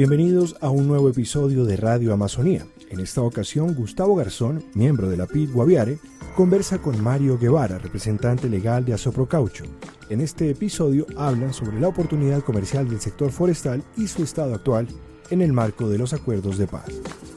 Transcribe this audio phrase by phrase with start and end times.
[0.00, 2.66] Bienvenidos a un nuevo episodio de Radio Amazonía.
[2.88, 5.98] En esta ocasión, Gustavo Garzón, miembro de la PID Guaviare,
[6.34, 9.64] conversa con Mario Guevara, representante legal de Asoprocaucho.
[10.08, 14.88] En este episodio hablan sobre la oportunidad comercial del sector forestal y su estado actual
[15.28, 16.86] en el marco de los acuerdos de paz.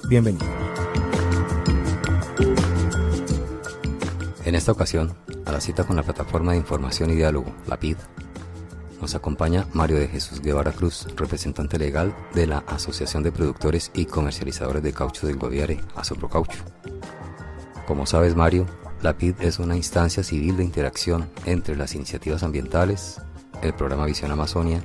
[0.08, 0.48] Bienvenidos.
[4.46, 5.12] En esta ocasión,
[5.46, 7.98] a la cita con la Plataforma de Información y Diálogo, la PID,
[9.04, 14.06] nos acompaña Mario de Jesús Guevara Cruz, representante legal de la Asociación de Productores y
[14.06, 16.64] Comercializadores de Caucho del Guaviare, Asoprocaucho.
[17.86, 18.66] Como sabes, Mario,
[19.02, 23.20] la PID es una instancia civil de interacción entre las iniciativas ambientales,
[23.62, 24.82] el programa Visión Amazonia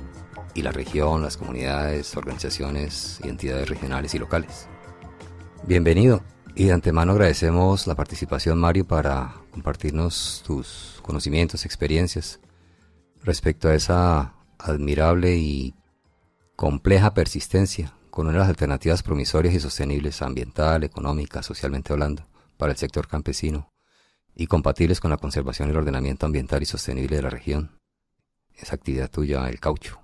[0.53, 4.67] y la región, las comunidades, organizaciones y entidades regionales y locales.
[5.65, 6.23] Bienvenido
[6.55, 12.41] y de antemano agradecemos la participación, Mario, para compartirnos tus conocimientos, experiencias
[13.23, 15.73] respecto a esa admirable y
[16.55, 22.25] compleja persistencia con unas alternativas promisorias y sostenibles ambiental, económica, socialmente hablando,
[22.57, 23.71] para el sector campesino
[24.35, 27.71] y compatibles con la conservación y el ordenamiento ambiental y sostenible de la región.
[28.55, 30.01] Esa actividad tuya, el caucho.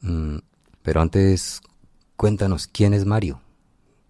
[0.00, 0.38] Mm,
[0.82, 1.60] pero antes,
[2.16, 3.40] cuéntanos, ¿quién es Mario?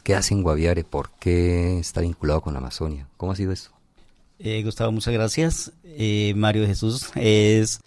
[0.04, 0.84] ¿Qué hace en Guaviare?
[0.84, 3.08] ¿Por qué está vinculado con la Amazonia?
[3.16, 3.72] ¿Cómo ha sido eso?
[4.44, 5.72] Eh, Gustavo, muchas gracias.
[5.84, 7.80] Eh, Mario Jesús es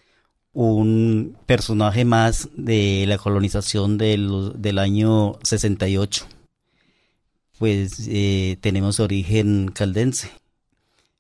[0.54, 6.26] un personaje más de la colonización del, del año 68.
[7.60, 10.32] Pues eh, tenemos origen caldense.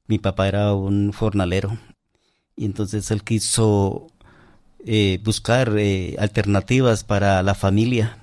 [0.07, 1.77] Mi papá era un fornalero
[2.55, 4.07] y entonces él quiso
[5.23, 5.75] buscar
[6.17, 8.19] alternativas para la familia,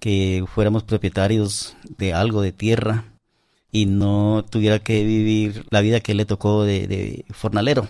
[0.00, 3.15] que fuéramos propietarios de algo de tierra
[3.72, 7.88] y no tuviera que vivir la vida que le tocó de, fornalero.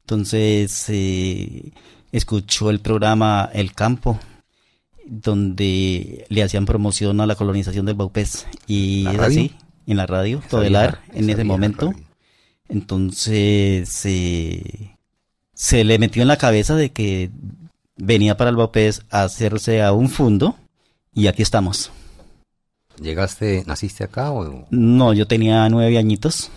[0.00, 1.72] Entonces eh,
[2.12, 4.18] escuchó el programa El Campo,
[5.06, 8.46] donde le hacían promoción a la colonización del Baupés.
[8.66, 9.52] Y es así,
[9.86, 11.92] en la radio, todo el ar, en ese momento.
[12.68, 17.30] Entonces se le metió en la cabeza de que
[17.96, 20.56] venía para el Baupés a hacerse a un fondo
[21.12, 21.90] y aquí estamos.
[23.00, 24.66] ¿Llegaste, naciste acá o...?
[24.70, 26.50] No, yo tenía nueve añitos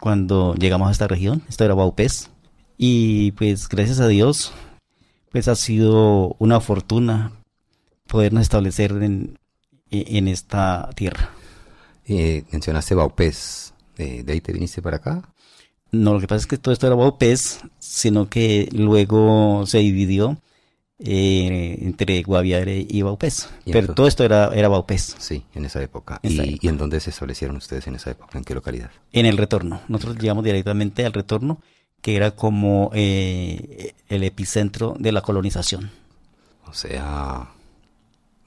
[0.00, 1.42] cuando llegamos a esta región.
[1.48, 2.30] Esto era Baupés.
[2.76, 4.52] Y pues gracias a Dios,
[5.30, 7.32] pues ha sido una fortuna
[8.06, 9.38] podernos establecer en,
[9.90, 11.30] en esta tierra.
[12.06, 13.74] Eh, mencionaste Baupés.
[13.96, 15.28] ¿De, ¿De ahí te viniste para acá?
[15.90, 20.38] No, lo que pasa es que todo esto era Baupés, sino que luego se dividió
[21.00, 23.48] eh, entre Guaviare y Baupés.
[23.64, 25.14] Pero todo esto era, era Baupés.
[25.18, 26.18] Sí, en esa época.
[26.22, 28.36] ¿Y, en dónde se establecieron ustedes en esa época?
[28.36, 28.90] ¿En qué localidad?
[29.12, 29.80] En el retorno.
[29.88, 31.60] Nosotros llegamos directamente al retorno,
[32.00, 35.90] que era como eh, el epicentro de la colonización.
[36.66, 37.48] O sea,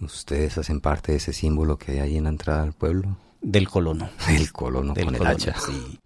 [0.01, 3.17] ustedes hacen parte de ese símbolo que hay ahí en la entrada al pueblo.
[3.41, 4.09] Del colono.
[4.27, 5.55] Del colono con el hacha.
[5.57, 5.99] Sí.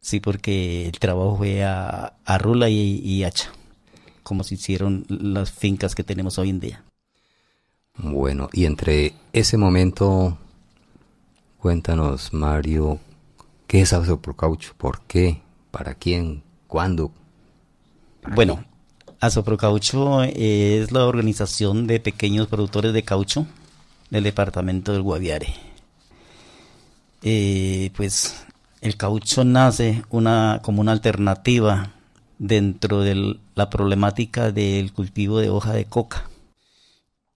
[0.00, 3.52] sí, porque el trabajo fue a, a rula y hacha
[4.22, 6.84] como se hicieron las fincas que tenemos hoy en día.
[7.96, 10.38] Bueno, y entre ese momento,
[11.58, 12.98] cuéntanos, Mario,
[13.66, 14.74] ¿qué es Asoprocaucho?
[14.76, 15.42] ¿Por qué?
[15.70, 16.42] ¿Para quién?
[16.66, 17.12] ¿Cuándo?
[18.34, 18.64] bueno,
[19.20, 23.46] Asoprocaucho es la organización de pequeños productores de caucho
[24.08, 25.54] del departamento del Guaviare.
[27.22, 28.46] Eh, pues
[28.80, 31.92] el caucho nace una, como una alternativa
[32.40, 36.28] dentro de la problemática del cultivo de hoja de coca.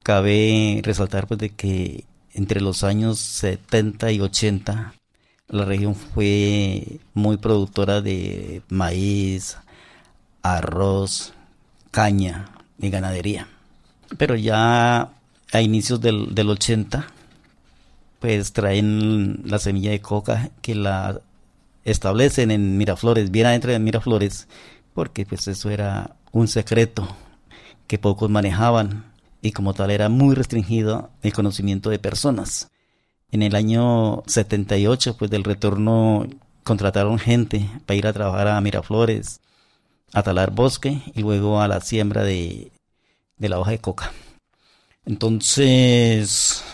[0.02, 4.94] Cabe resaltar pues de que entre los años 70 y 80
[5.48, 9.58] la región fue muy productora de maíz,
[10.42, 11.34] arroz,
[11.90, 13.46] caña y ganadería.
[14.16, 15.12] Pero ya
[15.52, 17.06] a inicios del, del 80
[18.20, 21.20] pues traen la semilla de coca que la
[21.84, 24.48] establecen en Miraflores, bien adentro de Miraflores,
[24.94, 27.06] porque pues eso era un secreto
[27.86, 29.12] que pocos manejaban
[29.42, 32.70] y como tal era muy restringido el conocimiento de personas.
[33.30, 36.26] En el año 78, pues del retorno
[36.62, 39.40] contrataron gente para ir a trabajar a Miraflores,
[40.12, 42.72] a talar bosque y luego a la siembra de,
[43.36, 44.12] de la hoja de coca.
[45.04, 46.64] Entonces,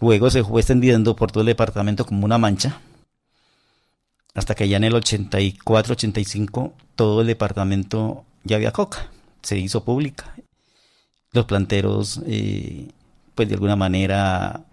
[0.00, 2.80] luego se fue extendiendo por todo el departamento como una mancha
[4.34, 9.10] hasta que ya en el 84-85 todo el departamento ya había coca,
[9.42, 10.34] se hizo pública.
[11.32, 12.88] Los planteros, eh,
[13.34, 14.64] pues de alguna manera,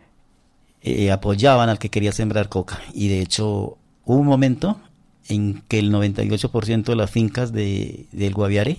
[0.81, 2.81] eh, apoyaban al que quería sembrar coca.
[2.94, 4.80] Y de hecho, hubo un momento
[5.27, 8.77] en que el 98% de las fincas de, del Guaviare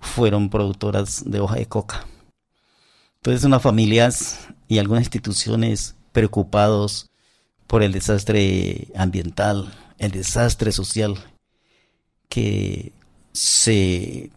[0.00, 2.06] fueron productoras de hoja de coca.
[3.16, 7.10] Entonces unas familias y algunas instituciones preocupados
[7.66, 11.14] por el desastre ambiental, el desastre social
[12.28, 12.92] que
[13.32, 14.30] se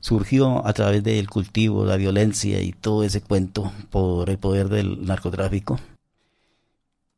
[0.00, 5.06] surgió a través del cultivo, la violencia y todo ese cuento por el poder del
[5.06, 5.78] narcotráfico.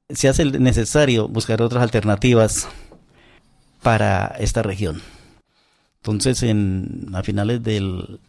[0.08, 2.68] Se hace necesario buscar otras alternativas
[3.82, 5.00] para esta región.
[5.98, 8.20] Entonces, en, a finales del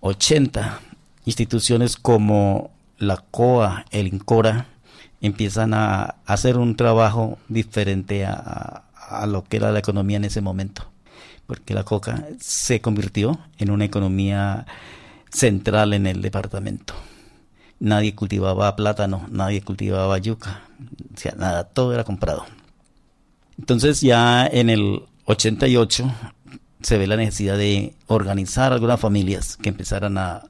[0.00, 0.80] 80,
[1.26, 4.66] instituciones como la COA, el INCORA,
[5.20, 8.84] empiezan a hacer un trabajo diferente a,
[9.26, 10.86] lo que era la economía en ese momento
[11.48, 14.66] porque la coca se convirtió en una economía
[15.32, 16.94] central en el departamento.
[17.80, 20.62] Nadie cultivaba plátano, nadie cultivaba yuca,
[21.16, 22.46] sea, nada, todo era comprado.
[23.58, 26.14] Entonces ya en el 88
[26.82, 30.44] se ve la necesidad de organizar algunas familias que empezaran a,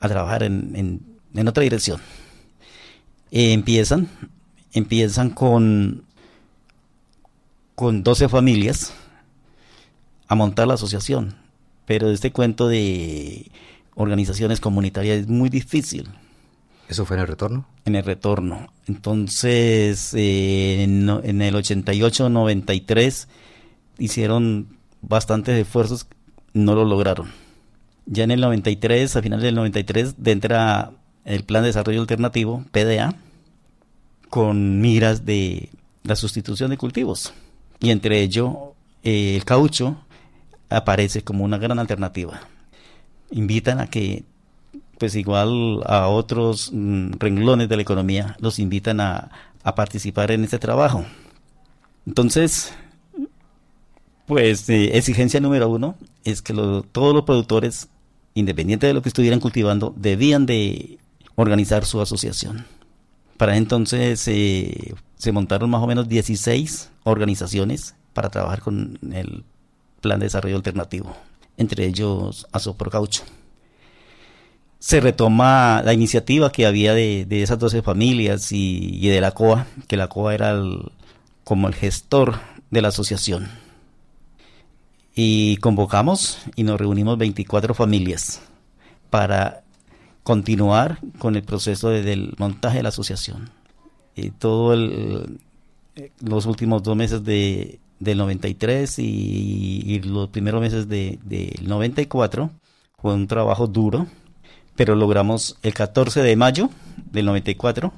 [0.00, 1.00] trabajar en,
[1.46, 2.00] otra dirección.
[3.30, 4.08] Empiezan,
[4.72, 6.04] empiezan con,
[7.74, 8.92] con 12 familias
[10.28, 11.34] a montar la asociación.
[11.86, 13.50] Pero este cuento de
[13.94, 16.08] organizaciones comunitarias es muy difícil.
[16.88, 17.66] ¿Eso fue en el retorno?
[17.84, 18.72] En el retorno.
[18.88, 21.08] Entonces, eh, en,
[21.42, 23.28] el 88-93
[23.98, 26.08] hicieron bastantes esfuerzos,
[26.52, 27.30] no lo lograron.
[28.06, 30.92] Ya en el 93, a finales del 93, entra
[31.24, 33.14] el Plan de Desarrollo Alternativo, PDA,
[34.28, 35.70] con miras de
[36.04, 37.34] la sustitución de cultivos.
[37.80, 39.96] Y entre ello, eh, el caucho
[40.68, 42.40] aparece como una gran alternativa.
[43.30, 44.24] Invitan a que,
[44.98, 49.30] pues igual a otros mm, renglones de la economía, los invitan a,
[49.76, 51.04] participar en este trabajo.
[52.06, 52.72] Entonces,
[54.26, 57.88] pues eh, exigencia número uno es que todos los productores,
[58.34, 60.99] independiente de lo que estuvieran cultivando, debían de
[61.40, 62.66] organizar su asociación.
[63.36, 69.44] Para entonces se montaron más o menos 16 organizaciones para trabajar con el
[70.00, 71.16] Plan de Desarrollo Alternativo,
[71.56, 73.22] entre ellos Asoprocaucho.
[74.78, 79.98] Se retoma la iniciativa que había de, esas 12 familias y, de la COA, que
[79.98, 80.58] la COA era
[81.44, 82.40] como el gestor
[82.70, 83.50] de la asociación.
[85.14, 88.40] Y convocamos y nos reunimos 24 familias
[89.10, 89.64] para
[90.22, 93.50] continuar con el proceso del montaje de la asociación.
[94.14, 94.76] Y todo
[96.20, 101.18] los últimos dos meses de del 93 y, los primeros meses del
[101.62, 102.50] 94.
[102.98, 104.06] Fue un trabajo duro,
[104.74, 106.70] pero logramos el 14 de mayo
[107.12, 107.92] del 94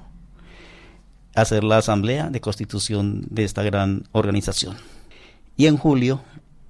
[1.34, 4.76] hacer la asamblea de constitución de esta gran organización.
[5.56, 6.20] Y en julio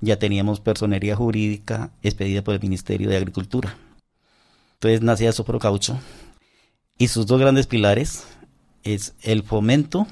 [0.00, 3.76] ya teníamos personería jurídica expedida por el Ministerio de Agricultura.
[4.82, 5.96] Entonces nacía Soprocaucho
[6.99, 8.25] y sus dos grandes pilares
[8.82, 10.08] es el fomento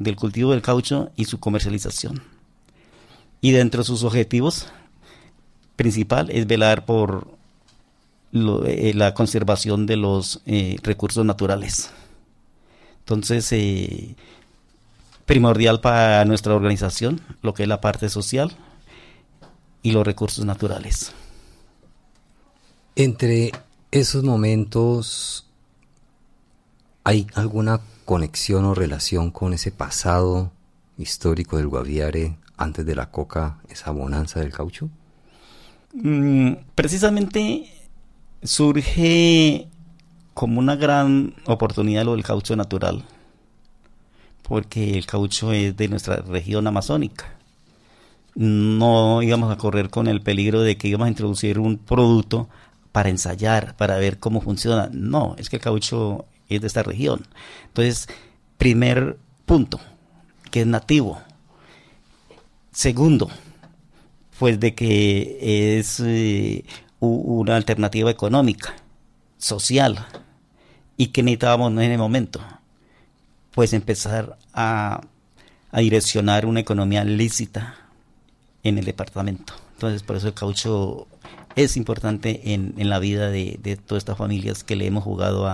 [0.00, 2.20] del cultivo del caucho y su comercialización.
[3.40, 4.66] Y dentro de sus objetivos
[5.76, 7.28] principal es velar por
[8.32, 11.92] eh, la conservación de los eh, recursos naturales.
[12.98, 14.16] Entonces, eh,
[15.24, 18.56] primordial para nuestra organización, lo que es la parte social
[19.84, 21.12] y los recursos naturales.
[22.96, 23.52] Entre
[23.92, 25.46] esos momentos,
[27.02, 30.52] ¿hay alguna conexión o relación con ese pasado
[30.96, 34.88] histórico del Guaviare antes de la coca, esa bonanza del caucho?
[35.92, 37.66] Mm, precisamente
[38.42, 39.68] surge
[40.34, 43.04] como una gran oportunidad lo del caucho natural,
[44.42, 47.34] porque el caucho es de nuestra región amazónica.
[48.36, 52.48] No íbamos a correr con el peligro de que íbamos a introducir un producto
[52.92, 54.88] para ensayar, para ver cómo funciona.
[54.92, 57.26] No, es que el caucho es de esta región.
[57.68, 58.08] Entonces,
[58.58, 59.80] primer punto,
[60.50, 61.20] que es nativo.
[62.72, 63.30] Segundo,
[64.38, 66.64] pues de que es eh,
[67.00, 68.74] una alternativa económica,
[69.38, 70.06] social,
[70.96, 72.40] y que necesitábamos en el momento,
[73.52, 75.00] pues empezar a,
[75.72, 77.76] direccionar una economía lícita
[78.62, 79.54] en el departamento.
[79.74, 81.06] Entonces, por eso el caucho
[81.56, 85.46] es importante en, la vida de, todas estas familias que le hemos jugado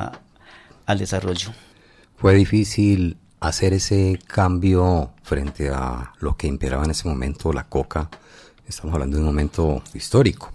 [0.87, 1.51] al desarrollo.
[2.17, 8.11] Fue difícil hacer ese cambio frente a lo que imperaba en ese momento, la coca,
[8.67, 10.53] estamos hablando de un momento histórico,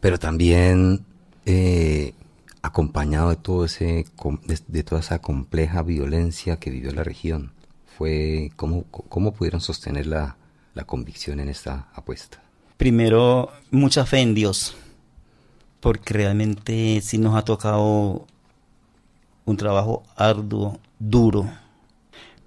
[0.00, 1.04] pero también
[1.44, 2.14] eh,
[2.62, 4.06] acompañado de todo ese
[4.68, 7.52] de, toda esa compleja violencia que vivió la región,
[7.98, 10.36] fue cómo, cómo pudieron sostener la,
[10.74, 12.43] la convicción en esta apuesta.
[12.76, 14.76] Primero, mucha fe en Dios,
[15.80, 18.26] porque realmente sí nos ha tocado
[19.44, 21.48] un trabajo arduo, duro.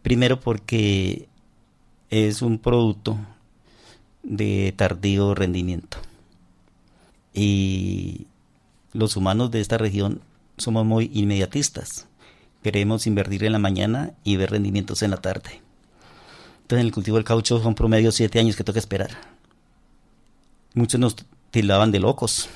[0.02, 1.28] Primero porque
[2.10, 3.18] es un producto
[4.24, 5.98] de tardío rendimiento.
[7.34, 8.28] Y
[8.94, 10.22] los humanos de esta región
[10.58, 12.08] somos muy inmediatistas.
[12.64, 15.62] Queremos invertir en la mañana y ver rendimientos en la tarde.
[16.64, 19.37] Entonces en el cultivo del caucho son promedio siete años que toca esperar.
[20.74, 21.16] Muchos nos
[21.52, 22.50] tildaban de locos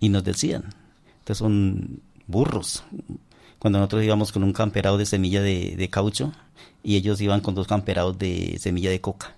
[0.00, 0.74] y nos decían,
[1.20, 2.84] estos son burros.
[3.58, 6.32] Cuando nosotros íbamos con un camperado de semilla de, caucho
[6.82, 9.34] y ellos iban con dos camperados de semilla de coca.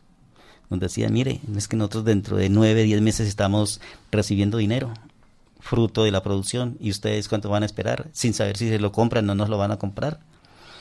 [0.70, 4.92] Nos decían, mire, es que nosotros dentro de nueve, diez meses estamos recibiendo dinero,
[5.60, 8.92] fruto de la producción, y ustedes cuánto van a esperar, sin saber si se lo
[8.92, 10.20] compran o no nos lo van a comprar.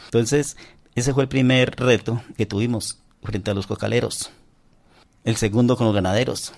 [0.06, 0.58] Entonces,
[0.96, 4.32] ese fue el primer reto que tuvimos frente a los cocaleros.
[5.24, 6.54] El segundo con los ganaderos,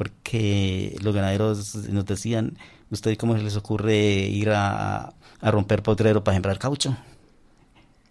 [0.00, 2.56] porque los ganaderos nos decían,
[2.90, 6.96] ¿ustedes cómo se les ocurre ir a, romper potrero para sembrar caucho?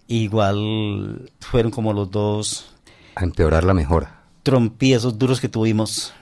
[0.07, 2.75] Igual fueron como los dos...
[3.15, 4.21] A empeorar la mejora.
[4.43, 6.13] Trompiezos duros que tuvimos.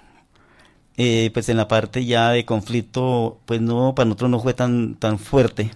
[0.95, 4.95] Eh, pues en la parte ya de conflicto, pues no, para nosotros no fue tan,
[4.95, 5.71] tan fuerte,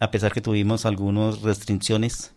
[0.00, 2.34] a pesar que tuvimos algunas restricciones,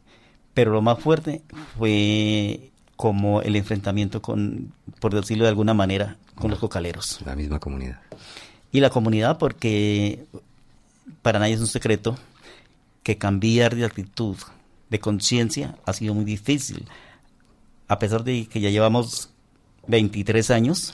[0.53, 1.43] pero lo más fuerte
[1.77, 2.70] fue
[3.01, 7.19] como el enfrentamiento con, por decirlo de alguna manera, con los cocaleros.
[7.25, 7.99] La misma comunidad.
[8.71, 10.27] Y la comunidad porque
[11.23, 12.15] para nadie es un secreto
[13.01, 14.37] que cambiar de actitud,
[14.91, 16.87] de conciencia, ha sido muy difícil.
[17.87, 19.31] A pesar de que ya llevamos
[19.87, 20.93] 23 años,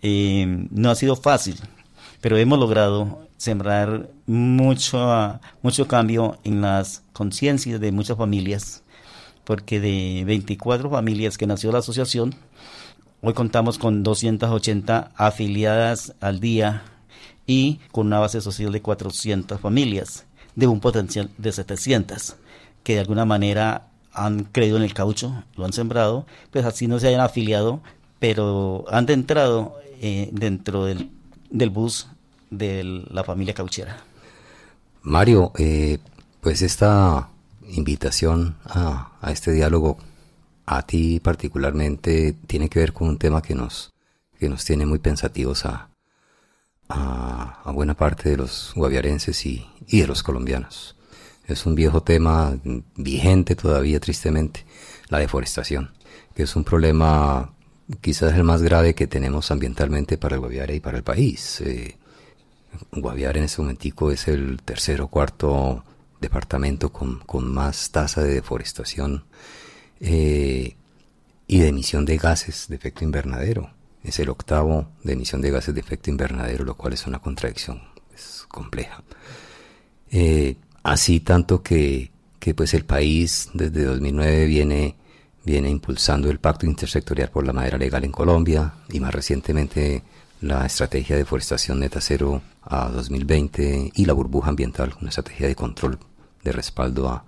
[0.00, 1.56] eh, no ha sido fácil,
[2.20, 8.83] pero hemos logrado sembrar mucho, mucho cambio en las conciencias de muchas familias
[9.44, 12.34] porque de 24 familias que nació la asociación,
[13.20, 16.82] hoy contamos con 280 afiliadas al día
[17.46, 22.36] y con una base social de 400 familias, de un potencial de 700,
[22.82, 26.98] que de alguna manera han creído en el caucho, lo han sembrado, pues así no
[27.00, 27.82] se hayan afiliado,
[28.18, 31.10] pero han entrado eh, dentro del,
[31.50, 32.08] del bus
[32.50, 34.04] de la familia cauchera.
[35.02, 35.98] Mario, eh,
[36.40, 37.28] pues esta
[37.68, 39.98] invitación a, este diálogo
[40.66, 43.92] a ti particularmente tiene que ver con un tema que nos,
[44.38, 45.90] que nos tiene muy pensativos a,
[46.88, 50.96] a, buena parte de los guaviarenses y, y, de los colombianos.
[51.46, 52.56] Es un viejo tema
[52.96, 54.64] vigente todavía, tristemente,
[55.08, 55.90] la deforestación,
[56.34, 57.52] que es un problema
[58.00, 61.60] quizás el más grave que tenemos ambientalmente para el Guaviare y para el país.
[61.60, 61.96] Eh,
[62.92, 65.84] Guaviare en este momentico es el tercer o cuarto
[66.24, 69.24] departamento con, más tasa de deforestación
[70.00, 70.76] eh,
[71.46, 73.70] y de emisión de gases de efecto invernadero.
[74.02, 77.80] Es el octavo de emisión de gases de efecto invernadero, lo cual es una contradicción
[78.48, 79.02] compleja.
[80.10, 84.96] Eh, así tanto que, que, pues el país desde 2009 viene,
[85.44, 90.02] viene impulsando el Pacto Intersectorial por la Madera Legal en Colombia y más recientemente
[90.40, 95.56] la estrategia de deforestación neta cero a 2020 y la burbuja ambiental, una estrategia de
[95.56, 95.98] control
[96.44, 97.24] de respaldo a,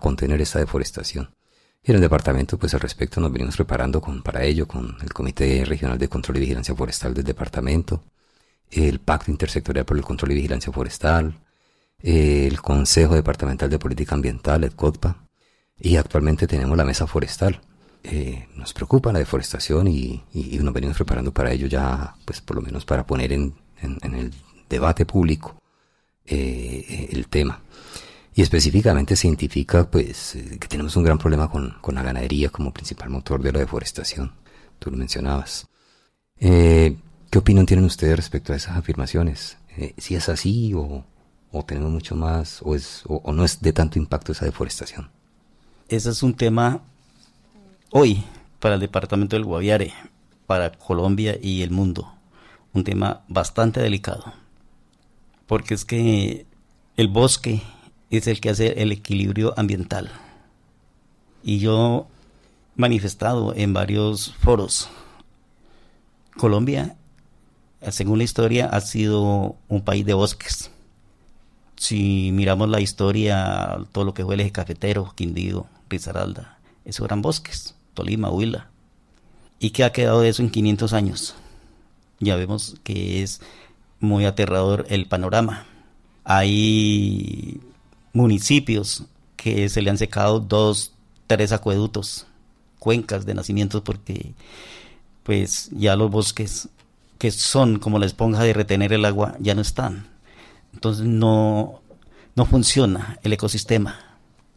[0.00, 1.34] contener esta deforestación.
[1.82, 5.12] Y en el departamento, pues al respecto nos venimos preparando con, para ello con el
[5.12, 8.02] Comité Regional de Control y Vigilancia Forestal del departamento,
[8.70, 11.38] el Pacto Intersectorial por el Control y Vigilancia Forestal,
[11.98, 15.28] el Consejo Departamental de Política Ambiental, el CODPA,
[15.78, 17.60] y actualmente tenemos la Mesa Forestal.
[18.04, 22.62] Eh, nos preocupa la deforestación y, nos venimos preparando para ello ya, pues por lo
[22.62, 24.32] menos para poner en, el
[24.68, 25.60] debate público
[26.24, 27.60] eh, el tema.
[28.34, 32.72] Y específicamente se identifica pues, eh, que tenemos un gran problema con, la ganadería como
[32.72, 34.32] principal motor de la deforestación.
[34.78, 35.68] Tú lo mencionabas.
[36.38, 36.96] Eh,
[37.30, 39.58] ¿Qué opinión tienen ustedes respecto a esas afirmaciones?
[39.76, 41.04] Eh, ¿Si es así o,
[41.66, 45.10] tenemos mucho más o, es, o, no es de tanto impacto esa deforestación?
[45.88, 46.82] Ese es un tema
[47.90, 48.24] hoy
[48.60, 49.92] para el departamento del Guaviare,
[50.46, 52.14] para Colombia y el mundo.
[52.72, 54.32] Un tema bastante delicado.
[55.46, 56.46] Porque es que
[56.96, 57.62] el bosque
[58.18, 60.10] es el que hace el equilibrio ambiental.
[61.42, 62.06] Y yo
[62.76, 64.88] manifestado en varios foros.
[66.36, 66.96] Colombia,
[67.90, 70.70] según la historia, ha sido un país de bosques.
[71.76, 77.22] Si miramos la historia, todo lo que fue el eje cafetero, Quindío, Risaralda, esos eran
[77.22, 78.68] bosques, Tolima, Huila.
[79.58, 81.34] ¿Y qué ha quedado de eso en 500 años?
[82.20, 83.40] Ya vemos que es
[84.00, 85.66] muy aterrador el panorama.
[86.24, 87.60] Hay
[88.12, 89.04] municipios
[89.36, 90.92] que se le han secado dos,
[91.26, 92.26] tres acueductos,
[92.78, 94.34] cuencas de nacimientos porque
[95.22, 96.68] pues ya los bosques
[97.18, 100.08] que son como la esponja de retener el agua ya no están.
[100.74, 101.80] Entonces no,
[102.34, 103.98] no funciona el ecosistema.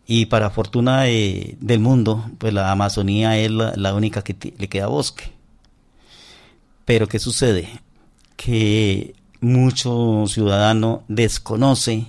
[0.08, 5.32] Y para fortuna del mundo, pues la Amazonía es la, única que le queda bosque.
[6.86, 7.82] Pero ¿qué sucede?
[8.36, 12.08] Que mucho ciudadano desconoce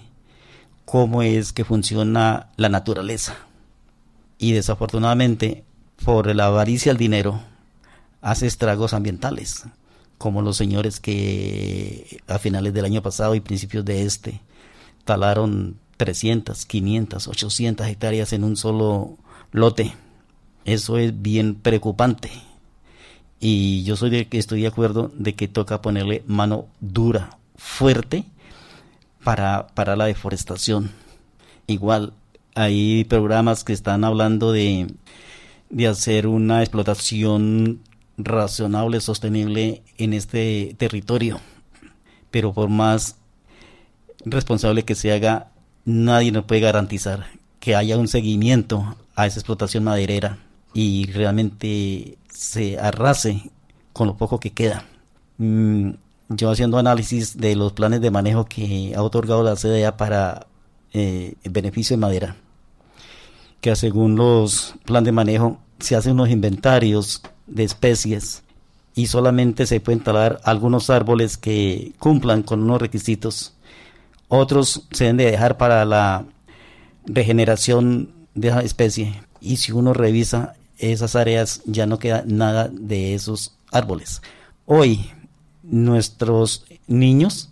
[0.87, 3.37] cómo es que funciona la naturaleza.
[4.39, 5.65] Y desafortunadamente,
[6.03, 7.41] por la avaricia del dinero,
[8.23, 9.65] hace estragos ambientales,
[10.17, 14.41] como los señores que a finales del año pasado y principios de este
[15.05, 19.17] talaron 300, 500, 800 hectáreas en un solo
[19.53, 19.95] lote.
[20.65, 22.31] Eso es bien preocupante.
[23.41, 28.25] Y yo soy de estoy de acuerdo de que toca ponerle mano dura, fuerte,
[29.27, 30.93] para, para la deforestación.
[31.67, 32.13] Igual,
[32.55, 34.87] hay programas que están hablando de,
[35.69, 37.81] de hacer una explotación
[38.17, 41.41] razonable, sostenible en este territorio.
[42.31, 43.17] Pero por más
[44.25, 45.51] responsable que se haga,
[45.85, 47.27] nadie nos puede garantizar
[47.59, 50.39] que haya un seguimiento a esa explotación maderera
[50.73, 53.51] y realmente se arrase
[53.93, 54.85] con lo poco que queda.
[56.29, 60.47] Yo haciendo análisis de los planes de manejo que ha otorgado la CDA para
[60.93, 62.37] eh, el beneficio de madera,
[63.61, 68.43] que según los planes de manejo se hacen unos inventarios de especies
[68.95, 73.55] y solamente se pueden talar algunos árboles que cumplan con unos requisitos.
[74.29, 76.25] Otros se deben de dejar para la
[77.05, 79.21] regeneración de esa especie.
[79.41, 84.23] Y si uno revisa esas áreas, ya no queda nada de esos árboles.
[84.65, 85.11] Hoy,
[85.67, 87.51] nuestros niños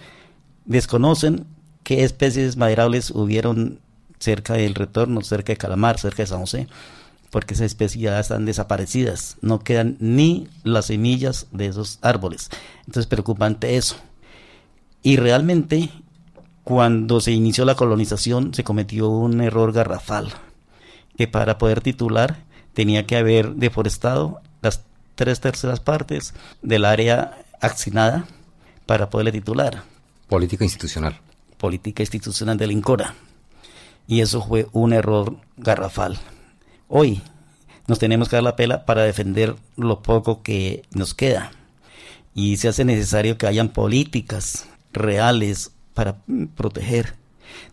[0.64, 1.46] desconocen
[1.82, 3.80] qué especies maderables hubieron
[4.18, 6.68] cerca del retorno, cerca de Calamar, cerca de San José
[7.34, 12.48] porque esas especies ya están desaparecidas, no quedan ni las semillas de esos árboles.
[12.86, 13.96] Entonces, preocupante eso.
[15.02, 15.90] Y realmente,
[16.62, 20.32] cuando se inició la colonización, se cometió un error garrafal,
[21.18, 22.36] que para poder titular
[22.72, 24.84] tenía que haber deforestado las
[25.16, 28.26] tres terceras partes del área accinada
[28.86, 29.82] para poderle titular.
[30.28, 31.20] Política institucional.
[31.58, 33.14] Política institucional del INCORA.
[34.06, 36.18] Y eso fue un error garrafal.
[36.88, 37.22] Hoy
[37.86, 41.52] nos tenemos que dar la pela para defender lo poco que nos queda.
[42.34, 46.16] Y se hace necesario que hayan políticas reales para
[46.56, 47.14] proteger.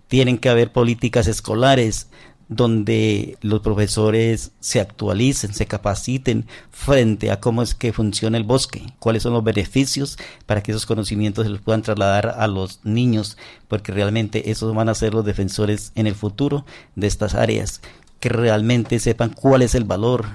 [0.08, 2.08] Tienen que haber políticas escolares
[2.52, 8.84] donde los profesores se actualicen, se capaciten frente a cómo es que funciona el bosque,
[9.00, 13.38] cuáles son los beneficios para que esos conocimientos se los puedan trasladar a los niños,
[13.70, 16.66] porque realmente esos van a ser los defensores en el futuro
[16.98, 17.82] de estas áreas
[18.20, 20.26] que realmente sepan cuál es el valor,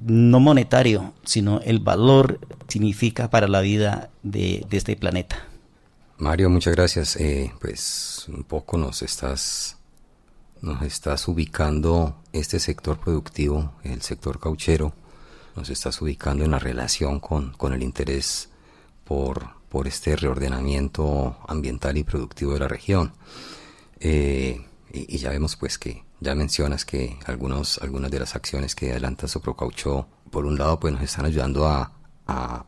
[0.00, 5.46] no monetario, sino el valor significa para la vida de, este planeta.
[6.16, 7.16] Mario, muchas gracias.
[7.16, 9.76] Eh, pues un poco nos estás,
[10.64, 14.94] nos estás ubicando este sector productivo, el sector cauchero,
[15.54, 18.48] nos estás ubicando en la relación con, con el interés
[19.04, 23.12] por, por este reordenamiento ambiental y productivo de la región.
[24.00, 28.92] Eh, y, ya vemos pues que ya mencionas que algunos, algunas de las acciones que
[28.92, 31.92] adelanta Soprocaucho, por un lado, pues nos están ayudando a,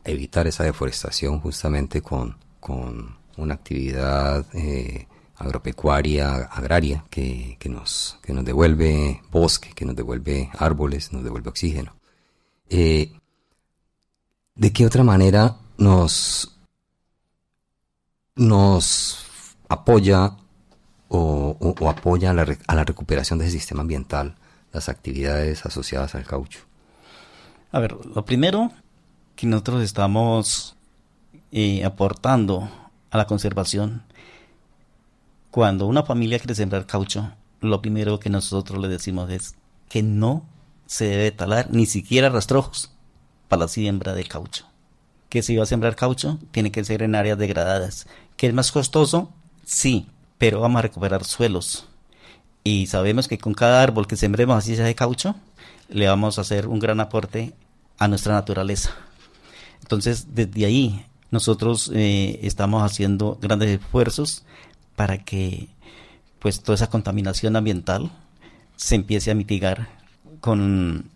[0.05, 8.45] evitar esa deforestación justamente con, con una actividad eh, agropecuaria, agraria, que, nos, que nos
[8.45, 11.95] devuelve bosque, que nos devuelve árboles, nos devuelve oxígeno.
[12.69, 13.13] Eh,
[14.55, 16.59] ¿De qué otra manera nos,
[18.35, 19.27] nos
[19.69, 20.37] apoya
[21.09, 22.35] o, apoya a
[22.75, 24.37] la, recuperación del sistema ambiental
[24.73, 26.61] las actividades asociadas al caucho?
[27.71, 28.73] A ver, lo primero
[29.35, 30.77] que nosotros estamos
[31.53, 32.71] eh, aportando
[33.11, 34.03] a la conservación,
[35.57, 39.55] cuando una familia quiere sembrar caucho, lo primero que nosotros le decimos es
[39.89, 40.47] que no
[40.85, 42.93] se debe talar ni siquiera rastrojos
[43.49, 44.67] para la siembra de caucho.
[45.31, 48.07] Que si va a sembrar caucho, tiene que ser en áreas degradadas.
[48.37, 49.33] ¿Que es más costoso?
[49.65, 51.89] Sí, pero vamos a recuperar suelos.
[52.63, 55.37] Y sabemos que con cada árbol que sembremos así sea de caucho,
[55.89, 57.55] le vamos a hacer un gran aporte
[57.97, 58.91] a nuestra naturaleza.
[59.81, 64.45] Entonces, desde ahí, nosotros eh, estamos haciendo grandes esfuerzos
[64.97, 65.69] para que
[66.41, 68.11] pues toda esa contaminación ambiental
[68.77, 69.89] se empiece a mitigar
[70.41, 71.11] con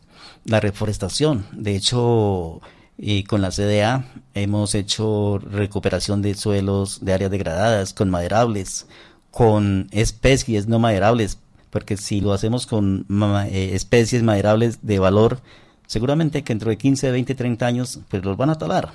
[0.44, 1.46] la reforestación.
[1.52, 2.60] De hecho,
[3.02, 8.86] y con la CDA hemos hecho recuperación de suelos de áreas degradadas con maderables,
[9.30, 11.38] con especies no maderables,
[11.70, 13.06] porque si lo hacemos con
[13.48, 15.40] eh, especies maderables de valor,
[15.86, 18.92] seguramente que dentro de 15, 20, 30 años, pues los van a talar.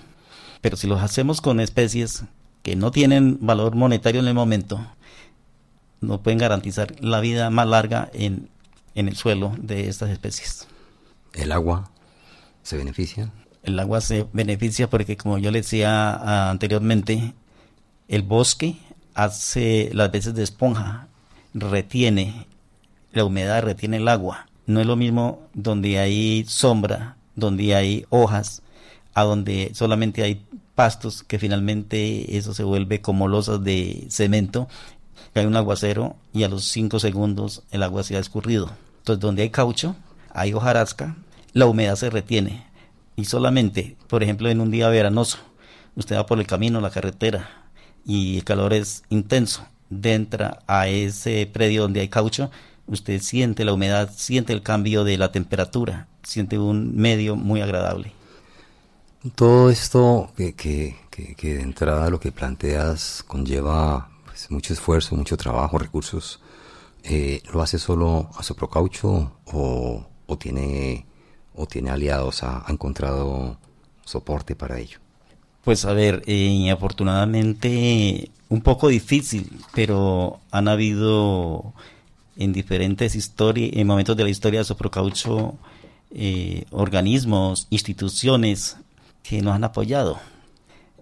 [0.62, 2.26] Pero si los hacemos con especies
[2.66, 4.84] que no tienen valor monetario en el momento,
[6.02, 8.50] no pueden garantizar la vida más larga en,
[8.96, 10.68] en el suelo de estas especies.
[11.36, 11.92] ¿El agua
[12.64, 13.32] se beneficia?
[13.62, 17.36] El agua se beneficia porque, como yo le decía ah, anteriormente,
[18.08, 18.80] el bosque
[19.14, 21.08] hace las veces de esponja,
[21.54, 22.48] retiene
[23.12, 24.48] la humedad, retiene el agua.
[24.66, 28.64] No es lo mismo donde hay sombra, donde hay hojas,
[29.14, 30.44] a donde solamente hay
[30.76, 34.68] pastos, que finalmente eso se vuelve como losas de cemento,
[35.34, 38.72] cae un aguacero y a los cinco segundos el agua se ha escurrido.
[39.00, 39.96] Entonces, donde hay caucho,
[40.34, 41.16] hay hojarasca,
[41.54, 42.66] la humedad se retiene.
[43.16, 45.38] Y solamente, por ejemplo, en un día veranoso,
[45.96, 47.50] usted va por el camino, la carretera,
[48.06, 49.66] y el calor es intenso,
[50.04, 52.52] entra a ese predio donde hay caucho,
[52.88, 58.12] usted siente la humedad, siente el cambio de la temperatura, siente un medio muy agradable.
[59.34, 65.36] Todo esto que, que, que, de entrada lo que planteas conlleva pues, mucho esfuerzo, mucho
[65.36, 66.40] trabajo, recursos.
[67.04, 71.08] Eh, ¿Lo hace solo a Soprocaucho o, o, tiene,
[71.56, 72.44] o tiene aliados?
[72.44, 73.58] ¿Ha, encontrado
[74.04, 75.00] soporte para ello?
[75.64, 81.74] Pues a ver, eh, afortunadamente un poco difícil, pero han habido
[82.38, 85.56] en diferentes historias, en momentos de la historia de Soprocaucho,
[86.12, 88.78] eh, organismos, instituciones
[89.28, 90.20] que nos han apoyado.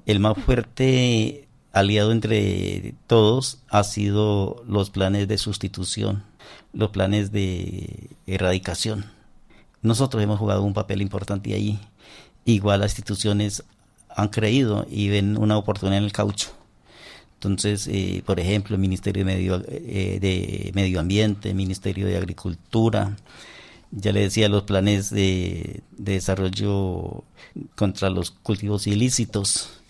[0.05, 6.23] El más fuerte aliado entre todos ha sido los planes de sustitución,
[6.71, 9.05] los planes de erradicación.
[9.81, 11.79] Nosotros hemos jugado un papel importante ahí.
[12.45, 13.63] Igual las instituciones
[14.09, 16.51] han creído y ven una oportunidad en el caucho.
[17.35, 23.17] Entonces, eh, por ejemplo, el Ministerio de Medio, eh, de Medio Ambiente, Ministerio de Agricultura,
[23.95, 27.23] ya le decía, los planes de, desarrollo
[27.75, 29.81] contra los cultivos ilícitos,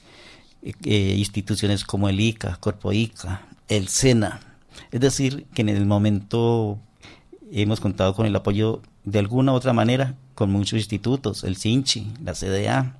[0.61, 4.41] eh, instituciones como el ICA, Corpo ICA, el SENA.
[4.91, 6.79] Es decir, que en el momento
[7.51, 12.13] hemos contado con el apoyo de alguna u otra manera con muchos institutos, el CINCHI,
[12.23, 12.97] la CDA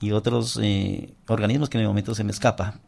[0.00, 2.80] y otros eh, organismos que en el momento se me escapa.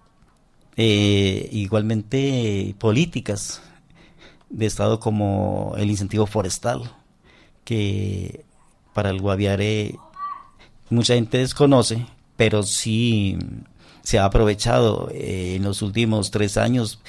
[0.76, 3.62] Eh, igualmente políticas
[4.50, 6.92] de Estado como el incentivo forestal,
[7.66, 8.44] que
[8.94, 9.96] para el Guaviare
[10.88, 13.36] mucha gente desconoce, pero sí
[14.02, 15.10] se ha aprovechado.
[15.12, 17.00] Eh, en los últimos tres años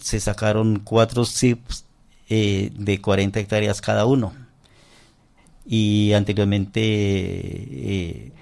[0.00, 1.86] se sacaron cuatro SIPs
[2.28, 4.32] eh, de 40 hectáreas cada uno.
[5.66, 8.32] Y anteriormente eh,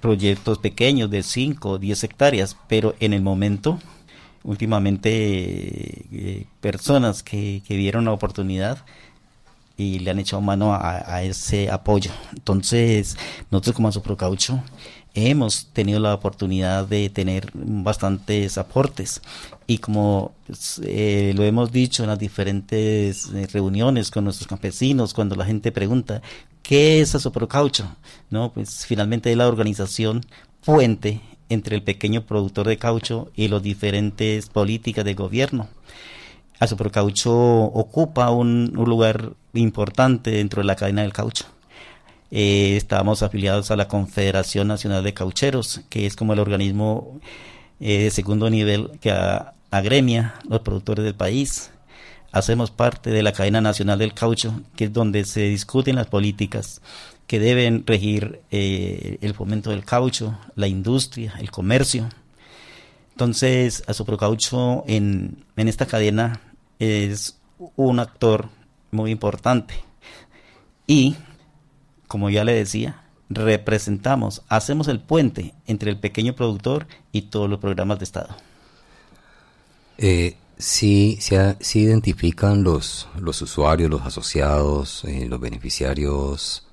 [0.00, 3.78] proyectos pequeños de 5 o 10 hectáreas, pero en el momento,
[4.44, 8.84] últimamente, personas que, que vieron la oportunidad
[9.76, 12.10] y le han echado mano a, ese apoyo.
[12.32, 13.16] Entonces,
[13.50, 14.62] nosotros como Asoprocaucho
[15.14, 19.22] hemos tenido la oportunidad de tener bastantes aportes
[19.66, 25.14] y como pues, eh, lo hemos dicho en las diferentes eh, reuniones con nuestros campesinos,
[25.14, 26.20] cuando la gente pregunta,
[26.62, 27.96] ¿qué es Asoprocaucho?
[28.30, 30.26] No, pues finalmente es la organización
[30.64, 35.68] puente entre el pequeño productor de caucho y las diferentes políticas de gobierno.
[36.58, 41.46] Asoprocaucho ocupa un, lugar importante dentro de la cadena del caucho.
[42.30, 47.20] Eh, estamos afiliados a la Confederación Nacional de Caucheros, que es como el organismo
[47.80, 49.12] eh, de segundo nivel que
[49.70, 51.70] agremia los productores del país.
[52.32, 56.80] Hacemos parte de la cadena nacional del caucho, que es donde se discuten las políticas
[57.26, 62.08] que deben regir eh, el fomento del caucho, la industria, el comercio.
[63.12, 66.40] Entonces, Asoprocaucho en, en esta cadena
[66.80, 67.38] es
[67.76, 68.48] un actor
[68.94, 69.74] muy importante.
[70.86, 71.16] Y,
[72.08, 77.58] como ya le decía, representamos, hacemos el puente entre el pequeño productor y todos los
[77.58, 78.36] programas de Estado.
[79.98, 86.66] Eh, sí, se, identifican los, los usuarios, los asociados, eh, los beneficiarios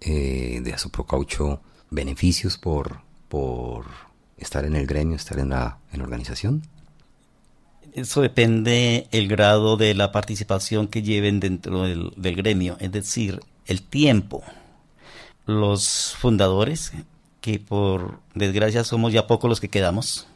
[0.00, 1.60] eh, de Asoprocaucho
[1.90, 3.86] beneficios por, por
[4.36, 6.62] estar en el gremio, estar en la, en la organización.
[7.96, 13.80] Eso depende el grado de la participación que lleven dentro del, gremio, es decir, el
[13.80, 14.44] tiempo.
[15.46, 16.92] Los fundadores,
[17.40, 20.26] que por desgracia somos ya pocos los que quedamos,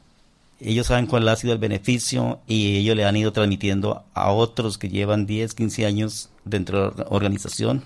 [0.59, 4.79] ellos saben cuál ha sido el beneficio y ellos le han ido transmitiendo a otros
[4.79, 7.85] que llevan 10, 15 años dentro de la organización.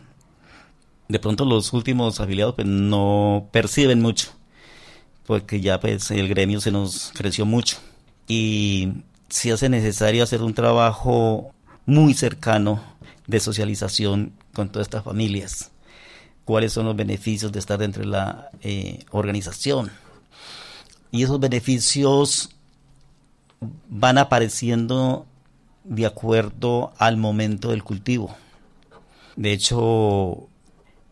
[1.08, 4.28] De pronto los últimos afiliados pues, no perciben mucho,
[5.26, 7.78] porque ya pues el gremio se nos creció mucho.
[8.28, 11.52] Y se hace necesario hacer un trabajo
[11.86, 12.82] muy cercano
[13.26, 15.70] de socialización con todas estas familias.
[16.44, 19.90] ¿Cuáles son los beneficios de estar dentro de la eh, organización?
[21.10, 22.50] Y esos beneficios
[23.88, 25.26] van apareciendo
[25.84, 28.34] de acuerdo al momento del cultivo.
[29.36, 30.48] De hecho,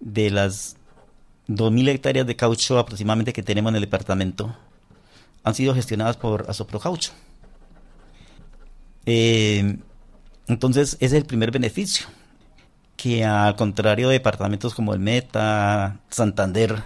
[0.00, 0.76] de las
[1.48, 4.54] 2.000 hectáreas de caucho aproximadamente que tenemos en el departamento,
[5.44, 7.12] han sido gestionadas por Asoprocaucho.
[9.06, 9.78] Eh,
[10.46, 12.06] entonces, ese es el primer beneficio,
[12.96, 16.82] que al contrario de departamentos como el Meta, Santander,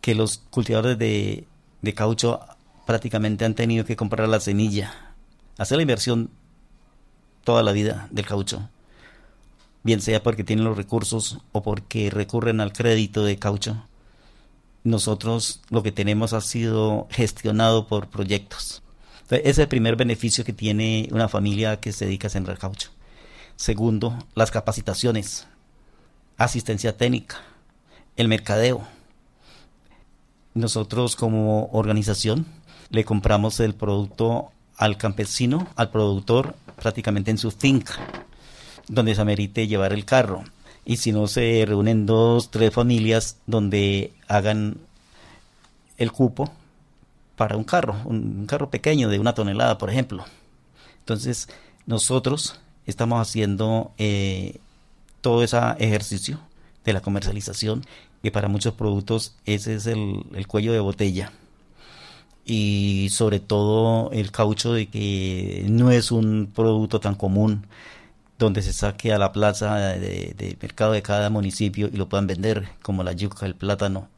[0.00, 1.46] que los cultivadores de,
[1.82, 2.40] de caucho
[2.86, 5.14] prácticamente han tenido que comprar la semilla,
[5.58, 6.30] hacer la inversión
[7.44, 8.68] toda la vida del caucho,
[9.82, 13.84] bien sea porque tienen los recursos o porque recurren al crédito de caucho.
[14.82, 18.82] Nosotros lo que tenemos ha sido gestionado por proyectos.
[19.38, 22.90] Ese es el primer beneficio que tiene una familia que se dedica a sembrar caucho.
[23.56, 25.46] Segundo, las capacitaciones,
[26.36, 27.40] asistencia técnica,
[28.16, 28.82] el mercadeo.
[30.54, 32.46] Nosotros como organización
[32.90, 37.94] le compramos el producto al campesino, al productor, prácticamente en su finca,
[38.88, 40.42] donde se amerite llevar el carro.
[40.84, 44.78] Y si no, se reúnen dos, tres familias donde hagan
[45.98, 46.50] el cupo
[47.40, 50.26] para un carro, un, carro pequeño de una tonelada, por ejemplo.
[50.98, 51.48] Entonces,
[51.86, 54.58] nosotros estamos haciendo eh,
[55.22, 56.38] todo ese ejercicio
[56.84, 57.86] de la comercialización,
[58.22, 61.32] que para muchos productos ese es el cuello de botella
[62.44, 67.66] y sobre todo el caucho de que no es un producto tan común
[68.38, 72.68] donde se saque a la plaza de, mercado de cada municipio y lo puedan vender
[72.82, 74.08] como la yuca, el plátano,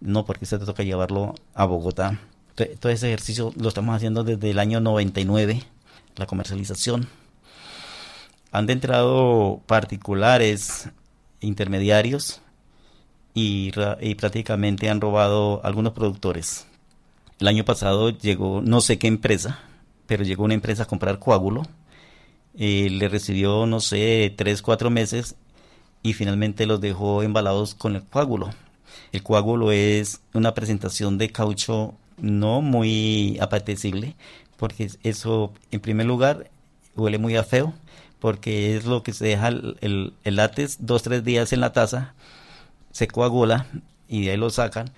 [0.00, 2.18] no porque se te toca llevarlo a Bogotá.
[2.56, 5.62] Todo ese ejercicio lo estamos haciendo desde el año 99,
[6.16, 7.08] la comercialización.
[8.50, 10.88] Han entrado particulares,
[11.40, 12.40] intermediarios
[13.34, 13.70] y,
[14.16, 16.66] prácticamente han robado algunos productores
[17.38, 19.58] el año pasado llegó, no sé qué empresa,
[20.06, 21.62] pero llegó una empresa a comprar coágulo.
[22.56, 25.36] Eh, le recibió, no sé, tres, cuatro meses
[26.02, 28.50] y finalmente los dejó embalados con el coágulo.
[29.12, 34.16] El coágulo es una presentación de caucho no muy apetecible,
[34.56, 36.50] porque eso, en primer lugar,
[36.96, 37.74] huele muy a feo,
[38.20, 42.14] porque es lo que se deja el, el, látex dos, tres días en la taza,
[42.92, 43.66] se coagula
[44.08, 44.90] y de ahí lo sacan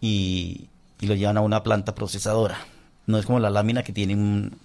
[0.00, 0.68] y
[1.00, 2.58] y lo llevan a una planta procesadora.
[3.06, 4.58] No es como la lámina que tiene un,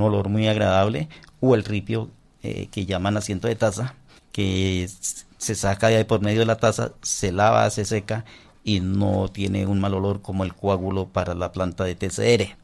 [0.00, 1.08] olor muy agradable
[1.40, 2.10] o el ripio
[2.42, 3.94] eh, que llaman asiento de taza,
[4.32, 4.88] que
[5.38, 8.24] se saca de ahí por medio de la taza, se lava, se seca
[8.64, 12.56] y no tiene un mal olor como el coágulo para la planta de TCR.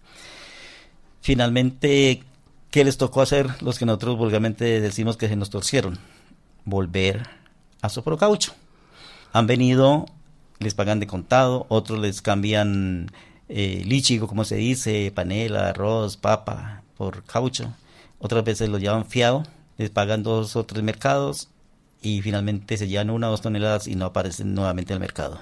[1.20, 2.22] Finalmente,
[2.70, 5.98] ¿qué les tocó hacer los que nosotros vulgarmente decimos que se nos torcieron?
[6.64, 7.28] Volver
[7.82, 8.54] a Soprocaucho.
[9.32, 10.06] Han venido
[10.58, 13.10] les pagan de contado, otros les cambian
[13.48, 17.72] eh, lichigo, como se dice, panela, arroz, papa, por caucho,
[18.18, 19.44] otras veces lo llevan fiado,
[19.76, 21.48] les pagan dos o tres mercados
[22.02, 25.40] y finalmente se llevan una o dos toneladas y no aparecen nuevamente en el mercado.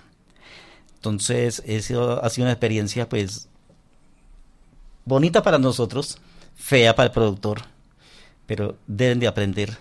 [1.06, 3.48] Entonces, eso ha sido una experiencia pues
[5.04, 6.18] bonita para nosotros,
[6.56, 7.62] fea para el productor,
[8.46, 9.78] pero deben de aprender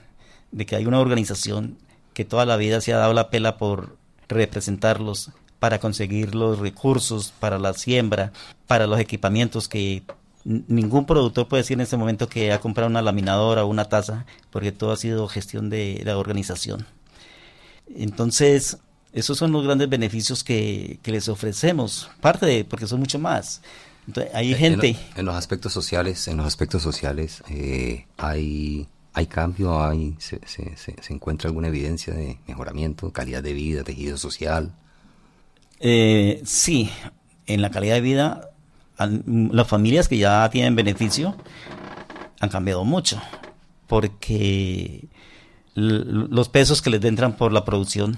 [0.51, 1.79] de que hay una organización
[2.13, 7.33] que toda la vida se ha dado la pela por representarlos para conseguir los recursos
[7.39, 8.31] para la siembra,
[8.67, 10.03] para los equipamientos que
[10.43, 14.27] ningún productor puede decir en este momento que ha comprado una laminadora o una taza,
[14.51, 16.85] porque todo ha sido gestión de la organización.
[17.95, 18.77] Entonces,
[19.15, 23.61] esos son los grandes beneficios que, les ofrecemos, parte de, porque son mucho más.
[24.33, 24.97] hay gente...
[25.15, 29.81] En, los aspectos sociales, en los aspectos sociales, eh, hay ¿Hay cambio?
[29.81, 34.75] Hay, se, se, se, encuentra alguna evidencia de mejoramiento, calidad de vida, tejido social?
[35.79, 36.89] Eh, sí,
[37.45, 38.49] en la calidad de vida,
[38.97, 41.33] las familias que ya tienen beneficio
[42.41, 43.21] han cambiado mucho,
[43.87, 45.07] porque
[45.75, 48.17] los pesos que les entran por la producción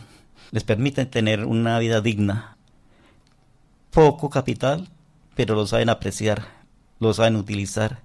[0.51, 2.57] les permiten tener una vida digna,
[3.91, 4.87] poco capital,
[5.35, 6.47] pero lo saben apreciar,
[6.99, 8.01] lo saben utilizar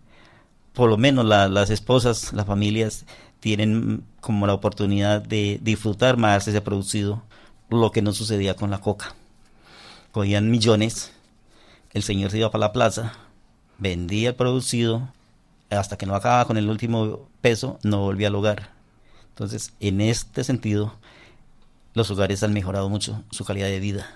[0.73, 3.05] por lo menos las esposas, las familias
[3.41, 7.23] tienen como la oportunidad de disfrutar más ese producido,
[7.69, 9.15] lo que no sucedía con la coca.
[10.13, 11.13] Cogían millones,
[11.93, 13.13] el señor se iba para la plaza,
[13.79, 15.09] vendía el producido,
[15.71, 18.71] hasta que no acababa con el último peso, no volvía al hogar.
[19.31, 20.95] Entonces, en este sentido,
[21.95, 24.07] los hogares han mejorado mucho su calidad de vida,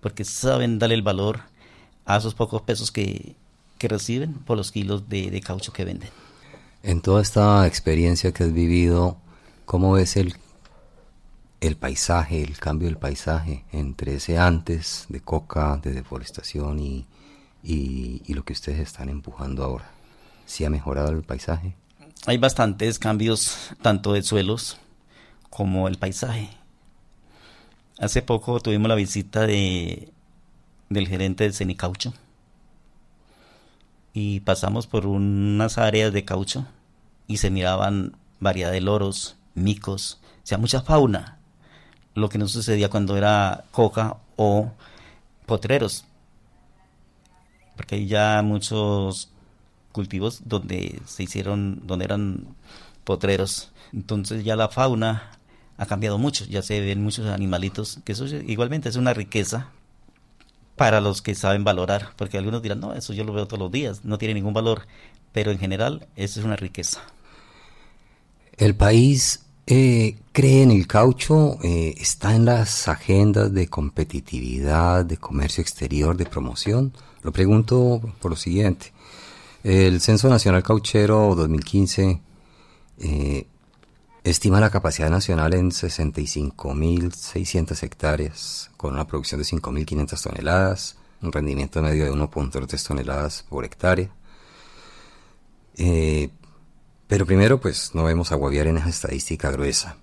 [0.00, 1.40] porque saben darle el valor
[2.04, 3.36] a esos pocos pesos que,
[3.78, 6.10] que reciben por los kilos de, caucho que venden.
[6.82, 9.18] En toda esta experiencia que has vivido,
[9.64, 10.34] ¿cómo ves el,
[11.60, 17.06] el paisaje, el cambio del paisaje entre ese antes de coca, de deforestación y,
[17.62, 19.90] y, lo que ustedes están empujando ahora?
[20.46, 21.74] ¿Sí ha mejorado el paisaje?
[22.24, 24.78] hay bastantes cambios, tanto de suelos
[25.50, 26.50] como el paisaje.
[27.98, 30.12] Hace poco tuvimos la visita de,
[30.90, 32.12] del gerente de Cenicaucho
[34.12, 36.66] y pasamos por unas áreas de caucho
[37.26, 41.38] y se miraban variedad de loros, micos, o sea, mucha fauna.
[42.14, 44.70] Lo que no sucedía cuando era coca o
[45.46, 46.04] potreros.
[47.76, 49.30] Porque hay ya muchos
[49.92, 52.46] cultivos donde se hicieron, donde eran
[53.04, 53.70] potreros.
[53.92, 55.35] Entonces ya la fauna
[55.76, 59.70] ha cambiado mucho, ya se ven muchos animalitos, que eso igualmente es una riqueza
[60.76, 63.72] para los que saben valorar, porque algunos dirán, no, eso yo lo veo todos los
[63.72, 64.86] días, no tiene ningún valor,
[65.32, 67.00] pero en general eso es una riqueza.
[68.56, 75.16] El país eh, cree en el caucho, eh, está en las agendas de competitividad, de
[75.16, 76.92] comercio exterior, de promoción.
[77.22, 78.92] Lo pregunto por lo siguiente.
[79.64, 82.20] El Censo Nacional Cauchero 2015
[83.00, 83.46] eh,
[84.30, 91.80] estima la capacidad nacional en 65.600 hectáreas, con una producción de 5.500 toneladas, un rendimiento
[91.80, 94.10] medio de 1.3 toneladas por hectárea.
[95.76, 96.30] Eh,
[97.06, 99.96] pero primero, pues no vemos a en esa estadística gruesa.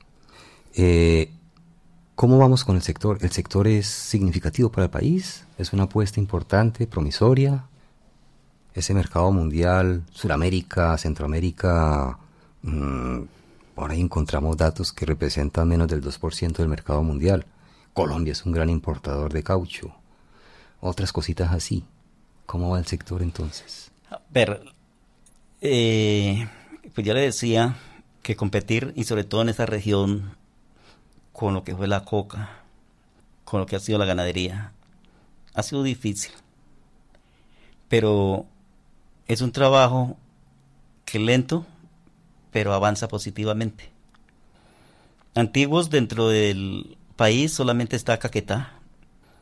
[0.73, 1.29] Eh,
[2.15, 3.17] ¿Cómo vamos con el sector?
[3.21, 5.45] ¿El sector es significativo para el país?
[5.57, 7.65] ¿Es una apuesta importante, promisoria?
[8.73, 12.17] Ese mercado mundial, Sudamérica, Centroamérica,
[12.61, 13.23] mm,
[13.75, 17.45] por ahí encontramos datos que representan menos del 2% del mercado mundial.
[17.93, 19.95] Colombia es un gran importador de caucho.
[20.79, 21.83] Otras cositas así.
[22.45, 23.91] ¿Cómo va el sector entonces?
[24.09, 24.61] A ver,
[25.61, 26.47] eh,
[26.93, 27.77] pues ya le decía
[28.21, 30.35] que competir, y sobre todo en esta región,
[31.31, 32.63] con lo que fue la coca,
[33.43, 34.71] con lo que ha sido la ganadería,
[35.53, 36.31] ha sido difícil.
[37.89, 38.45] Pero
[39.27, 40.17] es un trabajo
[41.05, 41.65] que lento,
[42.53, 43.89] pero avanza positivamente.
[45.35, 48.79] Antiguos dentro del país solamente está Caquetá,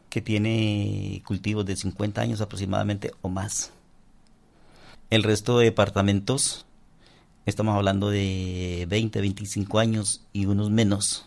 [0.09, 3.71] que tiene cultivos de 50 años aproximadamente o más.
[5.11, 6.65] El resto de departamentos
[7.47, 11.25] Estamos hablando de 20, 25 años y unos menos,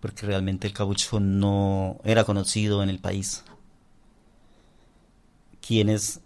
[0.00, 3.44] porque realmente el caucho no era conocido en el país.
[5.66, 6.20] Quienes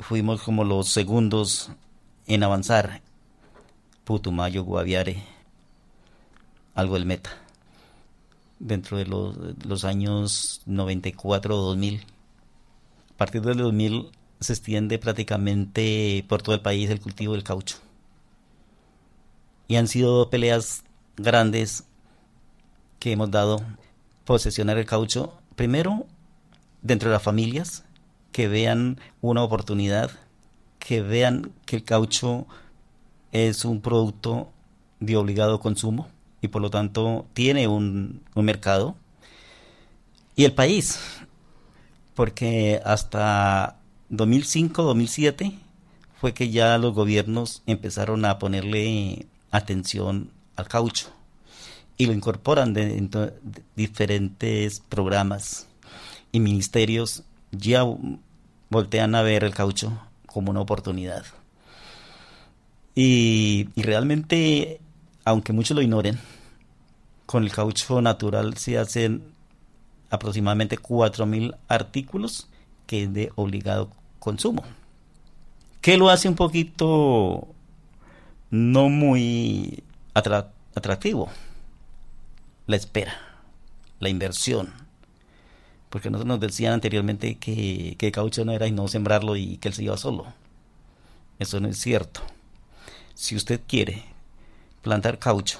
[0.00, 1.70] fuimos como los segundos
[2.26, 3.00] en avanzar,
[4.06, 5.20] Putumayo, Guaviare,
[6.76, 7.30] algo del Meta,
[8.60, 12.06] dentro de los, los años 94 o 2000.
[13.10, 17.78] A partir del 2000 se extiende prácticamente por todo el país el cultivo del caucho.
[19.66, 20.84] Y han sido peleas
[21.16, 21.82] grandes
[23.00, 23.60] que hemos dado
[24.24, 26.06] posesionar el caucho, primero
[26.80, 27.82] dentro de las familias,
[28.30, 30.12] que vean una oportunidad,
[30.78, 32.46] que vean que el caucho
[33.32, 34.50] es un producto
[35.00, 36.08] de obligado consumo
[36.40, 38.96] y por lo tanto tiene un, un mercado.
[40.34, 40.98] Y el país,
[42.14, 43.78] porque hasta
[44.10, 45.58] 2005-2007
[46.20, 51.08] fue que ya los gobiernos empezaron a ponerle atención al caucho
[51.98, 53.32] y lo incorporan de,
[53.74, 55.66] diferentes programas
[56.32, 57.84] y ministerios ya
[58.68, 61.24] voltean a ver el caucho como una oportunidad.
[62.98, 64.80] Y, realmente,
[65.26, 66.18] aunque muchos lo ignoren,
[67.26, 69.22] con el caucho natural se hacen
[70.08, 72.48] aproximadamente 4.000 artículos
[72.86, 74.64] que es de obligado consumo.
[75.82, 77.48] ¿Qué lo hace un poquito
[78.50, 81.28] no muy atractivo?
[82.66, 83.14] La espera,
[84.00, 84.72] la inversión.
[85.90, 89.68] Porque nosotros nos decían anteriormente que, que caucho no era y no sembrarlo y que
[89.68, 90.24] él se iba solo.
[91.38, 92.22] Eso no es cierto.
[93.16, 94.04] Si usted quiere
[94.82, 95.58] plantar caucho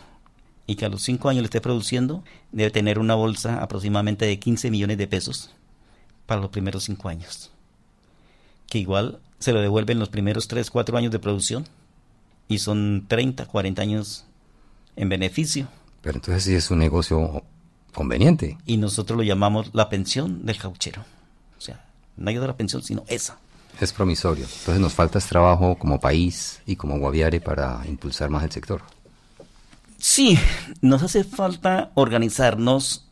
[0.66, 4.38] y que a los 5 años le esté produciendo, debe tener una bolsa aproximadamente de
[4.38, 5.54] 15 millones de pesos
[6.26, 7.50] para los primeros cinco años.
[8.68, 11.66] Que igual se lo devuelven los primeros 3, 4 años de producción
[12.46, 14.26] y son 30, 40 años
[14.94, 15.66] en beneficio.
[16.02, 17.42] Pero entonces sí es un negocio
[17.94, 18.58] conveniente.
[18.66, 21.04] Y nosotros lo llamamos la pensión del cauchero.
[21.56, 21.86] O sea,
[22.18, 23.38] no hay otra pensión sino esa.
[23.80, 24.44] Es promisorio.
[24.44, 28.82] Entonces nos falta este trabajo como país y como Guaviare para impulsar más el sector.
[29.98, 30.38] Sí,
[30.80, 33.06] nos hace falta organizarnos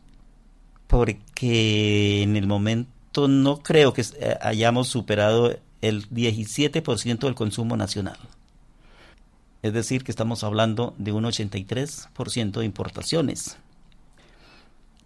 [0.87, 8.17] porque en el momento no creo que eh, hayamos superado el 17% del consumo nacional.
[9.61, 13.57] Es decir, que estamos hablando de un 83% de importaciones.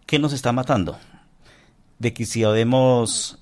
[0.06, 0.98] ¿Qué nos está matando?
[1.98, 3.40] De que si habemos,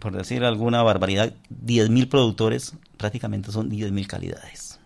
[0.00, 1.34] por decir alguna barbaridad,
[1.64, 4.80] 10.000 productores, prácticamente son 10.000 calidades.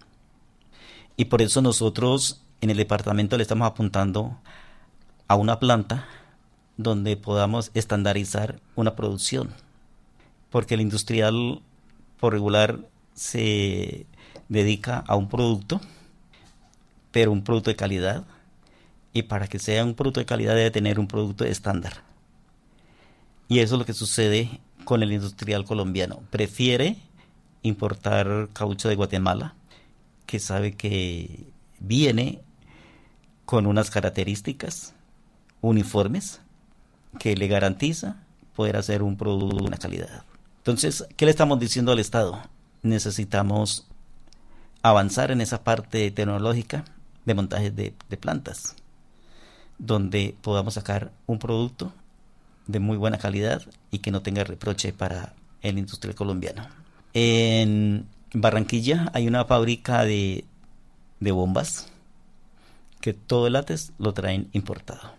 [1.17, 4.37] Y por eso nosotros en el departamento le estamos apuntando
[5.29, 6.07] a una planta
[6.77, 9.55] donde podamos estandarizar una producción.
[10.51, 11.62] Porque el industrial
[12.19, 12.81] por regular
[13.15, 14.07] se
[14.49, 15.81] dedica a un producto,
[17.12, 18.25] pero un producto de calidad.
[19.12, 22.03] Y para que sea un producto de calidad debe tener un producto estándar.
[23.47, 26.20] Y eso es lo que sucede con el industrial colombiano.
[26.30, 26.99] Prefiere
[27.62, 29.55] importar caucho de Guatemala,
[30.26, 31.47] que sabe que
[31.80, 32.41] viene
[33.45, 34.95] con unas características
[35.61, 36.41] uniformes
[37.18, 38.16] que le garantiza
[38.55, 40.24] poder hacer un producto de una calidad.
[40.59, 42.41] Entonces, ¿qué le estamos diciendo al Estado?
[42.82, 43.87] Necesitamos
[44.82, 46.85] avanzar en esa parte tecnológica
[47.24, 48.76] de montaje de, de plantas,
[49.78, 51.93] donde podamos sacar un producto
[52.67, 56.67] de muy buena calidad y que no tenga reproche para el industrial colombiano.
[57.12, 60.45] En Barranquilla hay una fábrica de,
[61.21, 61.89] de bombas
[63.01, 65.12] que todo el látex lo traen importado.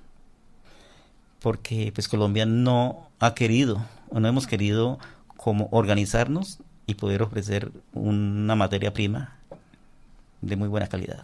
[1.39, 4.97] Porque pues Colombia no ha querido o no hemos querido
[5.37, 9.37] como organizarnos y poder ofrecer una materia prima
[10.41, 11.23] de muy buena calidad.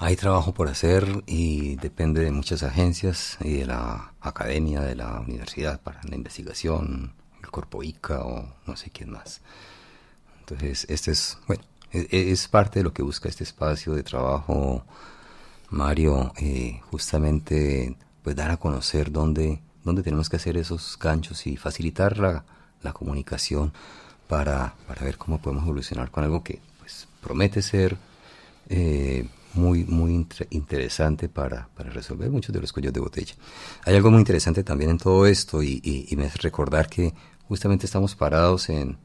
[0.00, 5.18] Hay trabajo por hacer y depende de muchas agencias y de la academia, de la
[5.18, 9.40] universidad para la investigación, el Corpo ICA o no sé quién más.
[10.38, 14.04] Entonces, este es, bueno, e, e, es, parte de lo que busca este espacio de
[14.04, 14.84] trabajo,
[15.70, 21.56] Mario, eh, justamente pues dar a conocer dónde, dónde tenemos que hacer esos ganchos y
[21.56, 22.44] facilitar la,
[22.82, 23.72] la comunicación
[24.28, 27.96] para, para ver cómo podemos evolucionar con algo que pues promete ser
[28.68, 29.26] eh,
[29.58, 33.34] muy, muy interesante para, para, resolver muchos de los cuellos de botella.
[33.84, 37.12] Hay algo muy interesante también en todo esto y, me recordar que
[37.48, 38.96] justamente estamos parados en,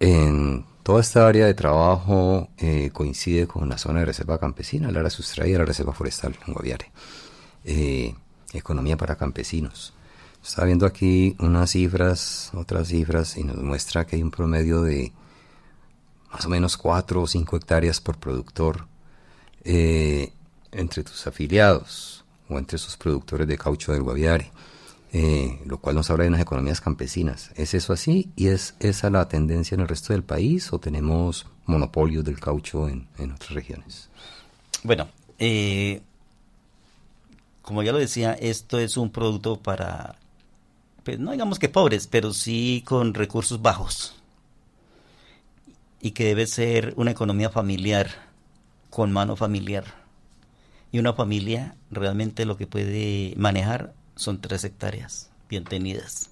[0.00, 5.00] en toda esta área de trabajo eh, coincide con la zona de reserva campesina, la
[5.00, 6.92] área sustraída, la reserva forestal en Guaviare.
[7.64, 8.14] Eh,
[8.52, 9.92] economía para campesinos.
[10.42, 15.12] Está viendo aquí unas cifras, otras cifras, y nos muestra que hay un promedio de
[16.32, 18.86] más o menos 4 o 5 hectáreas por productor
[19.68, 20.32] eh,
[20.70, 24.52] entre tus afiliados o entre esos productores de caucho del Guaviare,
[25.12, 27.50] eh, lo cual nos habla de unas economías campesinas.
[27.56, 28.30] ¿Es eso así?
[28.36, 32.88] ¿Y es esa la tendencia en el resto del país o tenemos monopolios del caucho
[32.88, 34.08] en, otras regiones?
[34.84, 35.08] Bueno,
[35.40, 36.00] eh,
[37.62, 40.14] como ya lo decía, esto es un producto para,
[41.02, 44.14] pues, no digamos que pobres, pero sí con recursos bajos.
[46.00, 48.25] Y que debe ser una economía familiar
[48.96, 49.84] con mano familiar.
[50.90, 56.30] Y una familia realmente lo que puede manejar son tres hectáreas bien tenidas,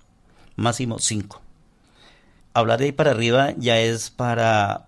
[0.56, 1.42] máximo cinco.
[2.54, 4.86] Hablar de ahí para arriba ya es para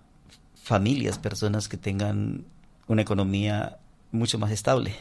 [0.55, 2.45] familias, personas que tengan
[2.87, 3.77] una economía
[4.11, 4.95] mucho más estable.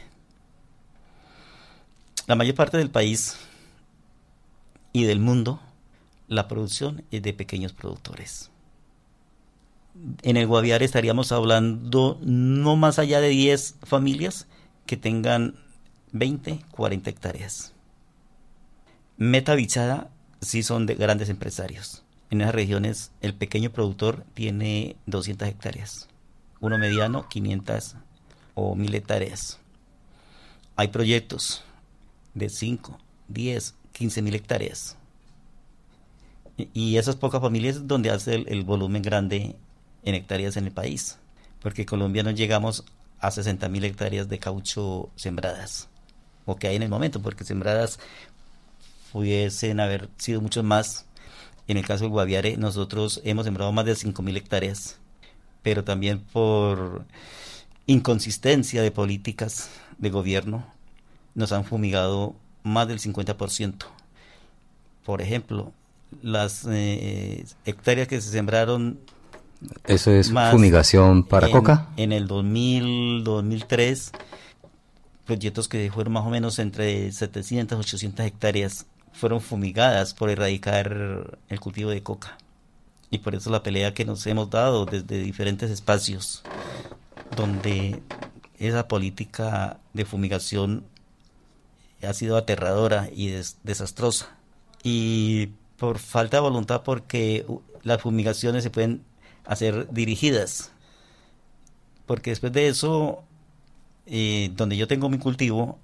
[2.26, 3.38] La mayor parte del país
[4.92, 5.60] y del mundo,
[6.28, 8.50] la producción es de pequeños productores
[10.22, 14.46] en el Guaviare estaríamos hablando no más allá de 10 familias
[14.86, 15.56] que tengan
[16.12, 17.72] 20, 40 hectáreas.
[19.16, 22.04] Meta bichada sí son de grandes empresarios.
[22.30, 26.08] En esas regiones el pequeño productor tiene 200 hectáreas,
[26.60, 27.96] uno mediano 500
[28.54, 29.58] o 1000 hectáreas.
[30.76, 31.64] Hay proyectos
[32.34, 34.96] de 5, 10, 15 mil hectáreas.
[36.56, 39.56] Y esas pocas familias es donde hace el, el volumen grande
[40.06, 41.18] en hectáreas en el país,
[41.60, 42.84] porque Colombia no llegamos
[43.18, 45.88] a 60 mil hectáreas de caucho sembradas,
[46.46, 47.98] o que hay en el momento, porque sembradas
[49.12, 51.04] pudiesen haber sido muchos más.
[51.68, 54.98] En el caso del Guaviare, nosotros hemos sembrado más de 5 mil hectáreas,
[55.62, 57.04] pero también por
[57.86, 60.64] inconsistencia de políticas de gobierno,
[61.34, 63.86] nos han fumigado más del 50%.
[65.04, 65.72] Por ejemplo,
[66.22, 69.00] las eh, hectáreas que se sembraron
[69.86, 71.88] ¿Eso es fumigación para coca?
[71.96, 74.12] En el 2000, 2003,
[75.24, 81.38] proyectos que fueron más o menos entre 700 y 800 hectáreas fueron fumigadas por erradicar
[81.48, 82.36] el cultivo de coca.
[83.10, 86.42] Y por eso la pelea que nos hemos dado desde diferentes espacios,
[87.34, 88.02] donde
[88.58, 90.84] esa política de fumigación
[92.06, 93.28] ha sido aterradora y
[93.62, 94.36] desastrosa.
[94.82, 95.48] Y
[95.78, 97.46] por falta de voluntad, porque
[97.82, 99.02] las fumigaciones se pueden
[99.46, 100.72] a ser dirigidas.
[102.06, 103.24] Porque después de eso,
[104.06, 105.78] eh, donde yo tengo mi cultivo,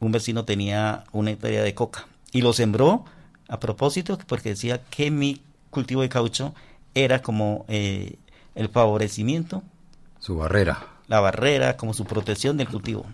[0.00, 3.04] un vecino tenía una hectárea de coca y lo sembró
[3.48, 6.54] a propósito porque decía que mi cultivo de caucho
[6.94, 8.16] era como eh,
[8.54, 9.62] el favorecimiento
[10.18, 10.86] Su barrera.
[11.08, 13.06] La barrera como su protección del cultivo.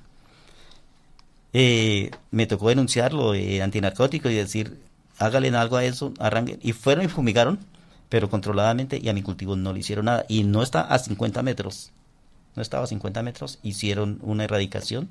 [1.53, 4.81] Eh, me tocó denunciarlo antinarcótico y decir,
[5.19, 6.59] hágale algo a eso, arranquen.
[6.63, 7.59] Y fueron y fumigaron,
[8.13, 10.27] pero controladamente, y a mi cultivo no le hicieron nada.
[10.29, 11.93] Y no está a 50 metros.
[12.55, 15.09] No estaba a 50 metros, hicieron una erradicación.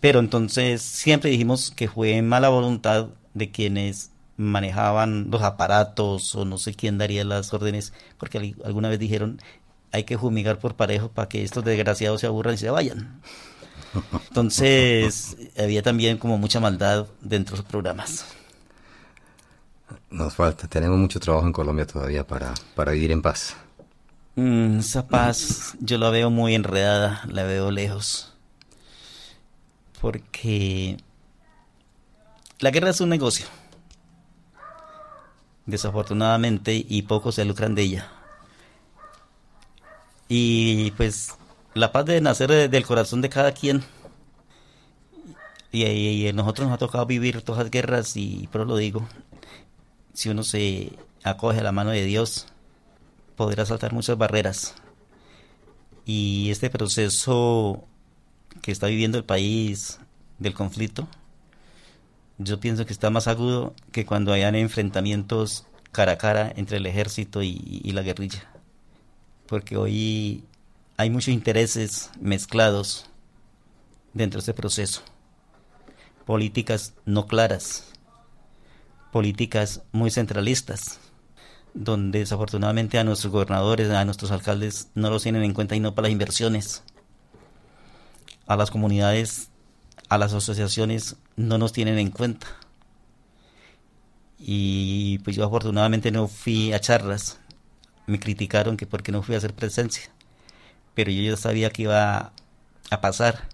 [0.00, 6.58] Pero entonces siempre dijimos que fue mala voluntad de quienes manejaban los aparatos o no
[6.58, 9.40] sé quién daría las órdenes, porque alguna vez dijeron
[9.90, 13.22] hay que fumigar por parejo para que estos desgraciados se aburran y se vayan.
[14.28, 18.26] Entonces había también como mucha maldad dentro de los programas.
[20.10, 23.56] Nos falta, tenemos mucho trabajo en Colombia todavía para, para vivir en paz.
[24.36, 28.34] Mm, esa paz yo la veo muy enredada, la veo lejos.
[30.00, 30.98] Porque
[32.58, 33.46] la guerra es un negocio.
[35.66, 38.08] Desafortunadamente, y pocos se lucran de ella.
[40.28, 41.34] Y pues
[41.74, 43.82] la paz debe nacer del corazón de cada quien.
[45.72, 49.06] Y, a nosotros nos ha tocado vivir todas las guerras y por lo digo,
[50.16, 50.92] si uno se
[51.24, 52.46] acoge a la mano de Dios,
[53.36, 54.74] podrá saltar muchas barreras.
[56.06, 57.84] Y este proceso
[58.62, 59.98] que está viviendo el país
[60.38, 61.06] del conflicto,
[62.38, 66.86] yo pienso que está más agudo que cuando hayan enfrentamientos cara a cara entre el
[66.86, 68.50] ejército y, y la guerrilla.
[69.46, 70.44] Porque hoy
[70.96, 73.10] hay muchos intereses mezclados
[74.14, 75.02] dentro de este proceso.
[76.24, 77.92] Políticas no claras,
[79.16, 81.00] políticas muy centralistas,
[81.72, 85.94] donde desafortunadamente a nuestros gobernadores, a nuestros alcaldes no los tienen en cuenta y no
[85.94, 86.82] para las inversiones.
[88.46, 89.48] A las comunidades,
[90.10, 92.46] a las asociaciones no nos tienen en cuenta.
[94.38, 97.40] Y pues yo afortunadamente no fui a charlas.
[98.06, 100.10] Me criticaron que porque no fui a hacer presencia.
[100.92, 102.32] Pero yo ya sabía que iba
[102.90, 103.48] a pasar.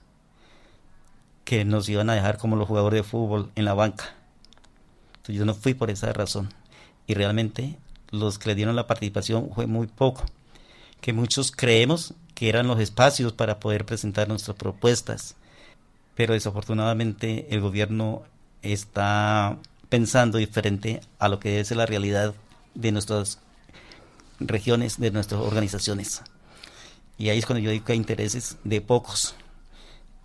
[1.44, 4.16] Que nos iban a dejar como los jugadores de fútbol en la banca.
[5.22, 6.52] Entonces yo no fui por esa razón.
[7.06, 7.78] Y realmente
[8.10, 10.24] los que le dieron la participación fue muy poco,
[11.00, 15.36] que muchos creemos que eran los espacios para poder presentar nuestras propuestas,
[16.16, 18.22] pero desafortunadamente el gobierno
[18.62, 19.58] está
[19.88, 22.34] pensando diferente a lo que es la realidad
[22.74, 23.38] de nuestras
[24.40, 26.22] regiones, de nuestras organizaciones.
[27.16, 29.36] Y ahí es cuando yo digo que hay intereses de pocos.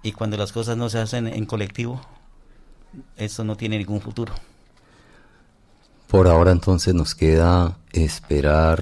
[0.01, 2.01] Y cuando las cosas no se hacen en colectivo,
[3.15, 4.33] eso no tiene ningún futuro.
[6.07, 8.81] Por ahora entonces nos queda esperar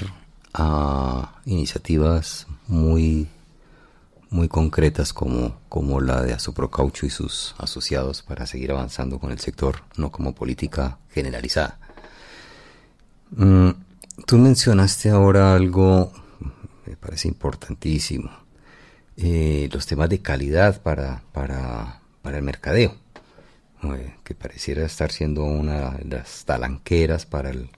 [0.53, 3.27] a iniciativas muy
[4.29, 9.39] muy concretas como, como la de Asoprocaucho y sus asociados para seguir avanzando con el
[9.39, 11.79] sector, no como política generalizada.
[13.31, 13.69] Mm,
[14.25, 16.11] tú mencionaste ahora algo,
[16.85, 18.29] me parece importantísimo,
[19.15, 23.04] eh, los temas de calidad para, para, para el mercadeo
[24.23, 27.69] que pareciera estar siendo una de las talanqueras para, el,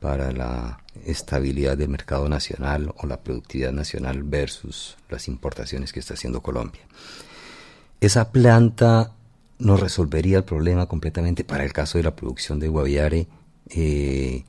[0.00, 6.14] para la estabilidad del mercado nacional o la productividad nacional versus las importaciones que está
[6.14, 6.82] haciendo Colombia.
[8.00, 9.12] Esa planta
[9.58, 13.26] no resolvería el problema completamente para el caso de la producción de Guaviare
[13.70, 14.44] eh,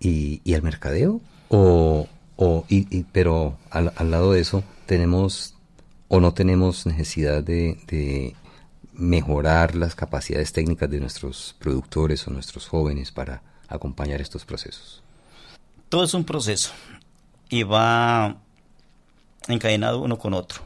[0.00, 2.64] y, y, el mercadeo o, o
[3.12, 5.54] pero al, al, lado de eso tenemos
[6.08, 8.34] o no tenemos necesidad de
[9.00, 15.02] mejorar las capacidades técnicas de nuestros productores o nuestros jóvenes para acompañar estos procesos?
[15.88, 16.70] Todo es un proceso
[17.48, 18.36] y va
[19.48, 20.62] encadenado uno con otro.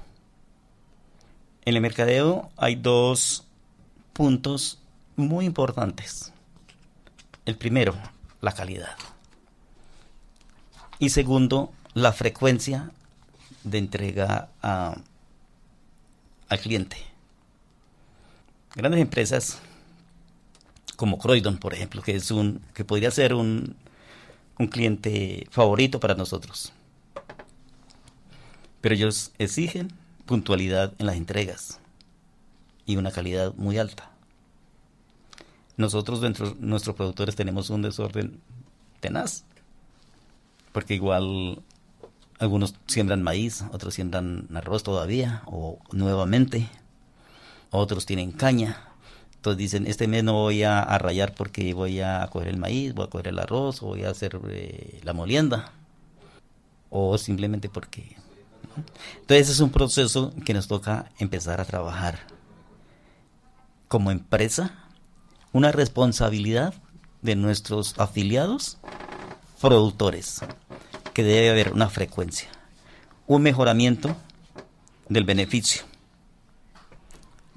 [1.64, 3.44] En el mercadeo hay dos
[4.12, 4.80] puntos
[5.16, 6.32] muy importantes.
[7.46, 7.94] El primero,
[8.40, 8.96] la calidad.
[10.98, 12.90] Y segundo, la frecuencia
[13.62, 15.02] de entrega al
[16.60, 17.13] cliente.
[18.74, 19.58] Grandes empresas
[20.96, 23.76] como Croydon, por ejemplo, que es un que podría ser un,
[24.58, 26.72] un cliente favorito para nosotros.
[28.80, 29.92] Pero ellos exigen
[30.26, 31.80] puntualidad en las entregas
[32.86, 34.10] y una calidad muy alta.
[35.76, 38.40] Nosotros dentro nuestros productores tenemos un desorden
[39.00, 39.44] tenaz,
[40.72, 41.62] porque igual
[42.38, 46.68] algunos siembran maíz, otros siembran arroz todavía o nuevamente
[47.76, 48.88] otros tienen caña.
[49.36, 53.06] Entonces dicen, este mes no voy a, rayar porque voy a coger el maíz, voy
[53.06, 55.72] a coger el arroz, voy a hacer eh, la molienda.
[56.90, 58.16] O simplemente porque...
[59.20, 62.20] Entonces es un proceso que nos toca empezar a trabajar.
[63.88, 64.74] Como empresa,
[65.52, 66.74] una responsabilidad
[67.22, 68.78] de nuestros afiliados
[69.60, 70.40] productores,
[71.12, 72.48] que debe haber una frecuencia.
[73.26, 74.14] un mejoramiento
[75.08, 75.84] del beneficio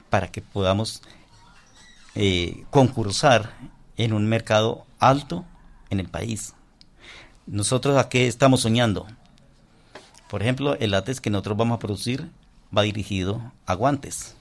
[0.10, 1.02] para que podamos
[2.16, 3.54] eh, concursar
[3.98, 5.46] en un mercado alto
[5.90, 6.54] en el país.
[7.46, 9.08] Nosotros a qué estamos soñando?
[10.30, 12.30] Por ejemplo, el látex que nosotros vamos a producir
[12.76, 14.36] va dirigido a guantes.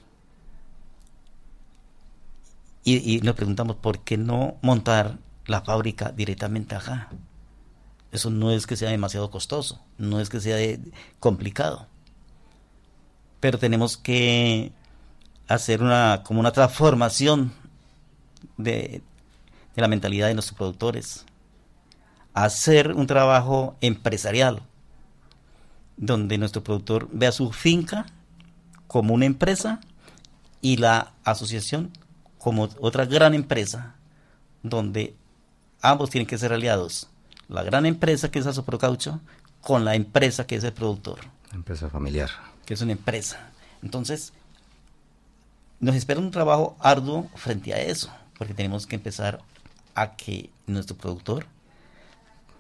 [2.89, 7.11] Y, nos preguntamos, ¿por qué no montar la fábrica directamente acá?
[8.13, 10.79] Eso no es que sea demasiado costoso, no es que sea
[11.19, 11.89] complicado.
[13.41, 14.71] Pero tenemos que
[15.49, 17.53] hacer una como una transformación
[18.57, 19.03] de,
[19.75, 21.25] de la mentalidad de nuestros productores.
[22.35, 24.63] Hacer un trabajo empresarial
[25.97, 28.07] donde nuestro productor vea su finca
[28.87, 29.81] como una empresa
[30.61, 31.91] y la asociación
[32.39, 33.95] como otra gran empresa
[34.63, 35.17] donde
[35.81, 37.09] ambos tienen que ser aliados.
[37.49, 39.21] La gran empresa que es Asoprocaucho
[39.61, 41.21] con la empresa que es el productor.
[41.53, 42.31] Empresa familiar.
[42.65, 43.51] Que es una empresa.
[43.83, 44.33] Entonces,
[45.81, 49.41] nos espera un trabajo arduo frente a eso, porque tenemos que empezar
[49.95, 51.47] a que nuestro productor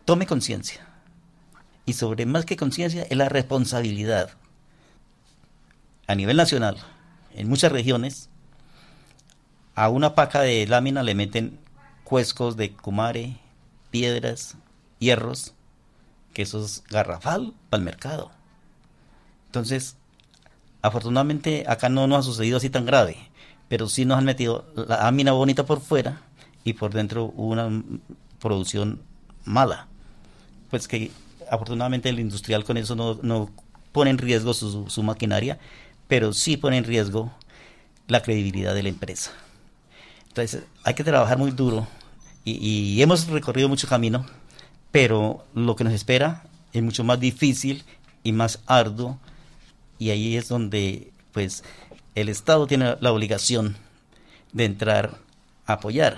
[0.05, 0.87] tome conciencia
[1.87, 4.31] y sobre más que conciencia es la responsabilidad.
[6.07, 6.77] A nivel nacional,
[7.35, 8.29] en muchas regiones,
[9.75, 11.59] a una paca de lámina le meten
[12.05, 13.37] cuescos de cumare,
[13.91, 14.57] piedras,
[14.99, 15.55] hierros,
[16.33, 18.31] que eso es garrafal para el mercado.
[19.47, 19.97] Entonces,
[20.87, 23.17] afortunadamente acá no nos ha sucedido así tan grave,
[23.69, 26.23] pero sí nos han metido la lámina bonita por fuera
[26.65, 27.83] y por dentro una
[28.41, 29.01] producción
[29.45, 29.89] mala.
[30.71, 31.11] Pues que
[31.51, 33.51] afortunadamente el industrial con eso no,
[33.93, 35.59] pone en riesgo su, maquinaria,
[36.07, 37.33] pero sí pone en riesgo
[38.09, 39.33] la credibilidad de la empresa.
[40.29, 41.87] Entonces hay que trabajar muy duro
[42.45, 44.25] y, hemos recorrido mucho camino,
[44.93, 47.85] pero lo que nos espera es mucho más difícil
[48.23, 49.19] y más arduo
[49.99, 51.65] y ahí es donde pues
[52.15, 53.77] el Estado tiene la obligación
[54.53, 55.19] de entrar
[55.67, 56.17] a apoyar.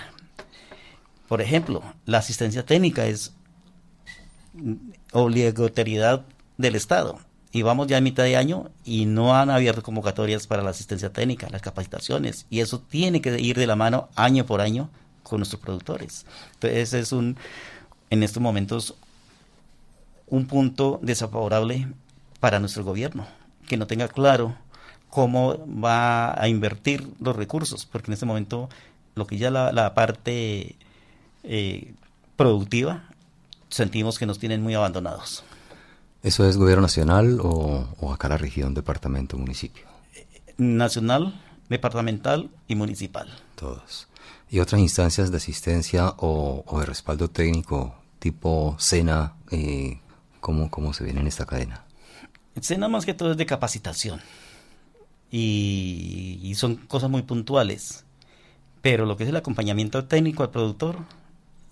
[1.27, 3.33] Por ejemplo, la asistencia técnica es
[5.13, 6.25] obligatoriedad
[6.57, 7.19] del Estado.
[7.51, 11.13] Y vamos ya a mitad de año y no han abierto convocatorias para la asistencia
[11.13, 12.47] técnica, las capacitaciones.
[12.51, 14.91] Y eso tiene que ir de la mano año por año
[15.23, 16.27] con nuestros productores.
[16.55, 17.37] Entonces es un,
[18.11, 18.95] en estos momentos,
[20.27, 21.89] un punto desfavorable
[22.39, 23.27] para nuestro gobierno,
[23.69, 24.57] que no tenga claro
[25.11, 28.69] cómo va a invertir los recursos, porque en este momento
[29.15, 30.77] lo que ya la, la parte
[31.45, 31.95] eh,
[32.37, 33.05] productiva
[33.69, 35.45] sentimos que nos tienen muy abandonados.
[36.23, 39.85] ¿Eso es gobierno nacional o, acá la región, departamento, municipio?
[40.57, 43.29] Nacional, departamental y municipal.
[43.55, 44.09] Todos.
[44.51, 49.35] ¿Y otras instancias de asistencia o, de respaldo técnico tipo SENA?
[49.51, 50.01] Eh,
[50.41, 51.85] ¿cómo, ¿Cómo se viene en esta cadena?
[52.63, 54.21] SENA más que todo es de capacitación.
[55.31, 58.05] y, son cosas muy puntuales.
[58.83, 60.99] Pero lo que es el acompañamiento técnico al productor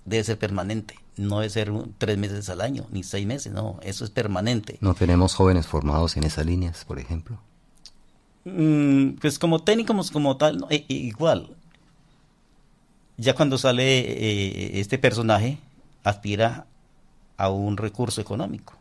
[0.04, 4.04] debe ser permanente no debe ser tres meses al año, ni seis meses, no, eso
[4.04, 4.78] es permanente.
[4.80, 7.38] ¿No tenemos jóvenes formados en esas líneas, por ejemplo?
[8.44, 11.56] Mm, pues como técnicos, como tal, e, e, igual.
[13.16, 15.58] Ya cuando sale eh, este personaje,
[16.04, 16.66] aspira
[17.38, 18.74] a un recurso económico.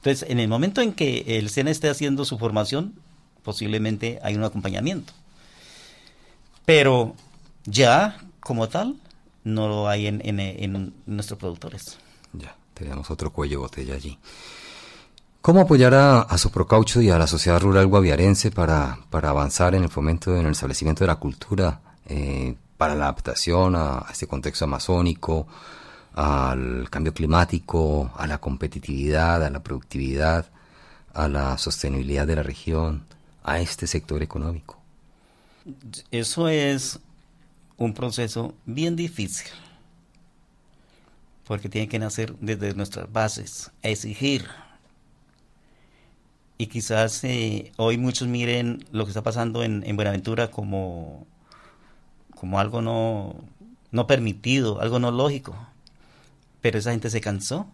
[0.00, 2.94] Entonces, en el momento en que el SENA esté haciendo su formación,
[3.42, 5.12] posiblemente hay un acompañamiento.
[6.64, 7.14] Pero
[7.66, 8.96] ya, como tal,
[9.44, 11.98] no lo hay en, en, nuestros productores.
[12.32, 14.18] Ya, tenemos otro cuello botella allí.
[15.42, 19.82] ¿Cómo apoyar a, a Soprocaucho y a la sociedad rural guaviarense para, para avanzar en
[19.82, 24.64] el fomento, en el establecimiento de la cultura, eh, para la adaptación a, este contexto
[24.64, 25.46] amazónico,
[26.14, 30.46] al cambio climático, a la competitividad, a la productividad,
[31.14, 33.04] a la sostenibilidad de la región,
[33.42, 34.78] a este sector económico?
[36.10, 36.98] Eso es
[37.76, 39.48] un proceso bien difícil,
[41.46, 44.46] porque tiene que nacer desde nuestras bases, exigir.
[46.58, 51.26] Y quizás eh, hoy muchos miren lo que está pasando en, Buenaventura como,
[52.34, 53.34] como algo no,
[53.90, 55.56] no permitido, algo no lógico.
[56.60, 57.66] Pero esa gente se cansó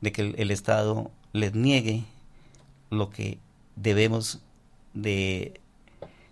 [0.00, 2.04] de que el, Estado les niegue
[2.90, 3.38] lo que
[3.76, 4.40] debemos
[4.94, 5.60] de,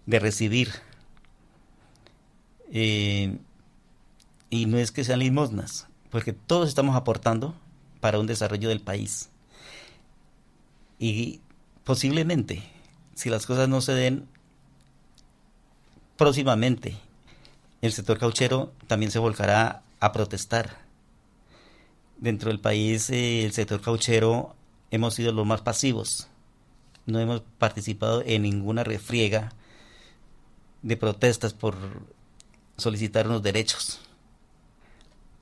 [0.06, 0.70] recibir
[2.72, 3.36] eh,
[4.50, 7.54] y no es que sean limosnas, porque todos estamos aportando
[8.00, 9.28] para un desarrollo del país.
[10.98, 11.40] Y
[11.84, 12.62] posiblemente,
[13.14, 14.26] si las cosas no se den
[16.16, 16.96] próximamente,
[17.82, 20.87] el sector cauchero también se volcará a protestar.
[22.18, 24.56] Dentro del país, eh, el sector cauchero
[24.90, 26.26] hemos sido los más pasivos,
[27.06, 29.52] no hemos participado en ninguna refriega
[30.82, 31.76] de protestas por
[32.76, 34.00] solicitar unos derechos.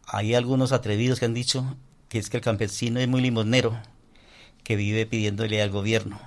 [0.06, 1.76] Hay algunos atrevidos que han dicho
[2.10, 3.80] que es que el campesino es muy limonero,
[4.62, 6.20] que vive pidiéndole al gobierno.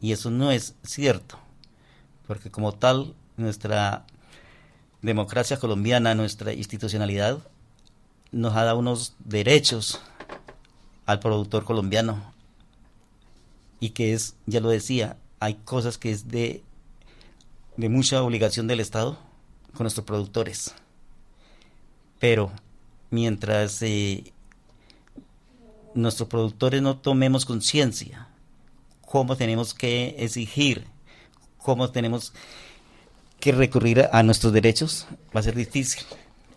[0.00, 1.38] Y eso no es cierto,
[2.26, 4.06] porque como tal, nuestra
[5.00, 7.38] democracia colombiana, nuestra institucionalidad,
[8.32, 10.00] nos ha dado unos derechos
[11.06, 12.32] al productor colombiano.
[13.78, 16.62] Y que es, ya lo decía, hay cosas que es de,
[17.76, 19.18] de mucha obligación del Estado
[19.74, 20.74] con nuestros productores.
[22.18, 22.52] Pero
[23.10, 24.32] mientras eh,
[25.94, 28.28] nuestros productores no tomemos conciencia
[29.12, 30.86] cómo tenemos que exigir,
[31.58, 32.32] cómo tenemos
[33.40, 35.06] que recurrir a nuestros derechos,
[35.36, 36.02] va a ser difícil.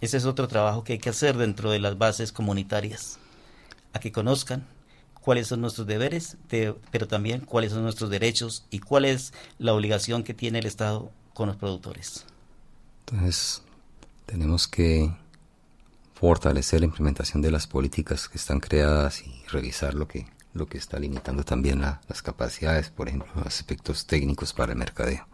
[0.06, 3.18] Ese es otro trabajo que hay que hacer dentro de las bases comunitarias,
[3.91, 4.68] a que conozcan
[5.20, 10.24] cuáles son nuestros deberes, pero también cuáles son nuestros derechos y cuál es la obligación
[10.24, 12.24] que tiene el Estado con los productores.
[13.08, 13.64] Entonces,
[14.28, 15.12] tenemos que
[16.14, 20.78] fortalecer la implementación de las políticas que están creadas y revisar lo que, lo que
[20.78, 25.26] está limitando también las capacidades, por ejemplo, aspectos técnicos para el mercadeo.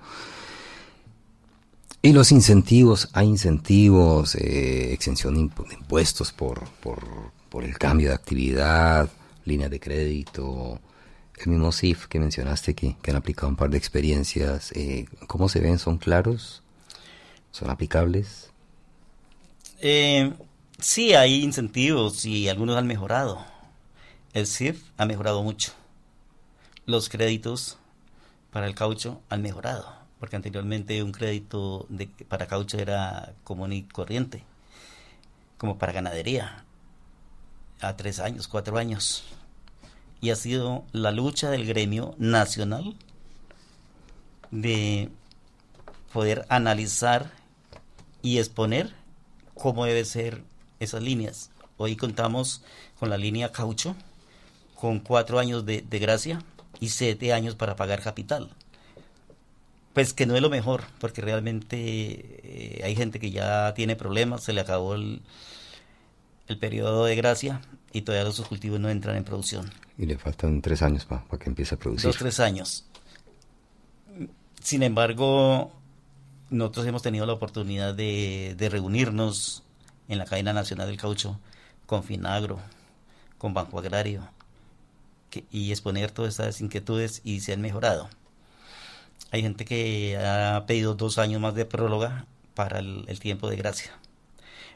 [2.03, 9.07] Y los incentivos, hay incentivos, eh, exención de impuestos por, por, el cambio de actividad,
[9.45, 10.79] líneas de crédito,
[11.37, 14.71] el mismo CIF que mencionaste que, han aplicado un par de experiencias.
[14.71, 15.77] Eh, ¿Cómo se ven?
[15.77, 16.63] ¿Son claros?
[17.51, 18.49] ¿Son aplicables?
[19.79, 20.33] Eh,
[20.79, 23.45] sí, hay incentivos y algunos han mejorado.
[24.33, 25.73] El CIF ha mejorado mucho.
[26.87, 27.77] Los créditos
[28.49, 33.81] para el caucho han mejorado porque anteriormente un crédito de, para caucho era común y
[33.81, 34.43] corriente,
[35.57, 36.63] como para ganadería,
[37.79, 39.23] a tres años, cuatro años.
[40.21, 42.95] Y ha sido la lucha del gremio nacional
[44.51, 45.09] de
[46.13, 47.31] poder analizar
[48.21, 48.93] y exponer
[49.55, 50.43] cómo debe ser
[50.79, 51.49] esas líneas.
[51.77, 52.61] Hoy contamos
[52.99, 53.95] con la línea caucho,
[54.75, 56.43] con cuatro años de, de gracia
[56.79, 58.51] y siete años para pagar capital
[59.93, 64.43] pues que no es lo mejor, porque realmente eh, hay gente que ya tiene problemas,
[64.43, 65.21] se le acabó el,
[66.47, 67.61] el periodo de gracia
[67.91, 69.71] y todavía los cultivos no entran en producción.
[69.97, 72.07] Y le faltan tres años para que empiece a producir.
[72.07, 72.85] Dos, tres años.
[74.61, 75.73] Sin embargo,
[76.49, 79.63] nosotros hemos tenido la oportunidad de, de reunirnos
[80.07, 81.39] en la cadena nacional del caucho
[81.85, 82.59] con Finagro,
[83.37, 84.29] con Banco Agrario,
[85.51, 88.09] y exponer todas estas inquietudes y se han mejorado.
[89.31, 93.91] Hay gente que ha pedido dos años más de próloga para el, tiempo de gracia.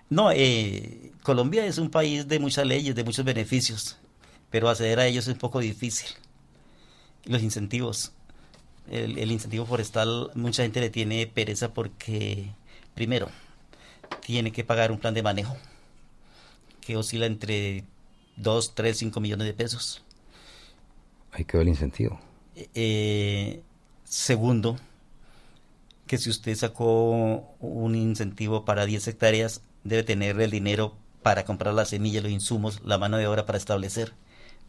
[0.10, 3.98] No, eh, Colombia es un país de muchas leyes, de muchos beneficios,
[4.50, 6.10] pero acceder a ellos es un poco difícil.
[7.26, 8.14] Los incentivos.
[8.90, 12.52] El, el, incentivo forestal, mucha gente le tiene pereza porque,
[12.94, 13.30] primero,
[14.22, 15.58] tiene que pagar un plan de manejo
[16.82, 17.84] que oscila entre
[18.38, 20.04] 2, 3, 5 millones de pesos.
[21.32, 22.20] Hay que ver el incentivo.
[22.56, 23.62] Eh,
[24.16, 24.78] Segundo,
[26.08, 31.74] que si usted sacó un incentivo para 10 hectáreas, debe tener el dinero para comprar
[31.74, 34.14] la semilla, los insumos, la mano de obra para establecer,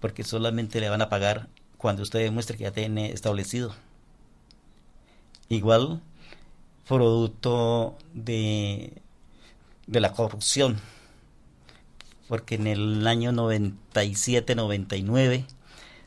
[0.01, 3.73] porque solamente le van a pagar cuando usted demuestre que ya tiene establecido.
[5.49, 6.03] Igual,
[6.89, 8.95] producto de,
[9.87, 10.81] de la corrupción,
[12.27, 15.47] porque en el año 97-99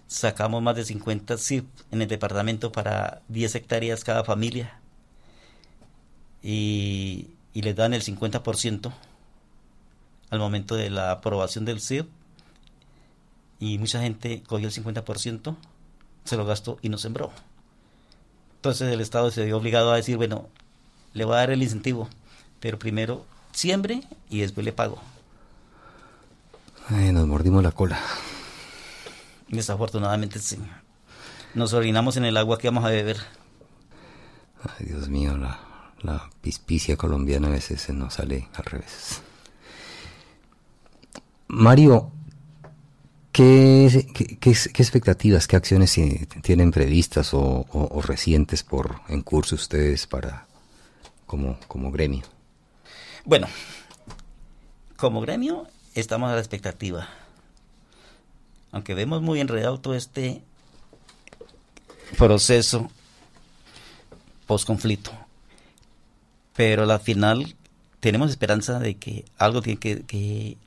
[0.10, 4.80] sacamos más de 50 SIP en el departamento para 10 hectáreas cada familia
[6.42, 8.92] y, y les dan el 50%
[10.32, 12.08] al momento de la aprobación del SIP
[13.60, 15.56] y mucha gente cogió el 50%,
[16.24, 17.32] se lo gastó y no sembró.
[18.56, 20.48] Entonces el Estado se vio obligado a decir, bueno,
[21.14, 22.10] le voy a dar el incentivo,
[22.60, 24.98] pero primero siembre y después le pago.
[26.90, 28.00] nos mordimos la cola.
[29.50, 30.58] Desafortunadamente sí.
[31.56, 33.18] Nos orinamos en el agua que vamos a beber.
[34.64, 35.60] Ay, Dios mío, la,
[36.02, 39.22] la pispicia colombiana a veces se nos sale al revés.
[41.48, 42.12] Mario,
[43.32, 45.98] ¿qué, qué, expectativas, qué acciones
[46.44, 50.46] tienen previstas o, o, recientes por en curso ustedes para
[51.26, 52.24] como, como gremio?
[53.26, 53.48] Bueno,
[54.96, 57.10] como gremio estamos a la expectativa
[58.72, 60.42] aunque vemos muy enredado todo este
[62.18, 62.90] proceso
[64.48, 65.12] post-conflicto,
[66.56, 67.56] pero al final
[68.00, 70.58] tenemos esperanza de que algo tiene que,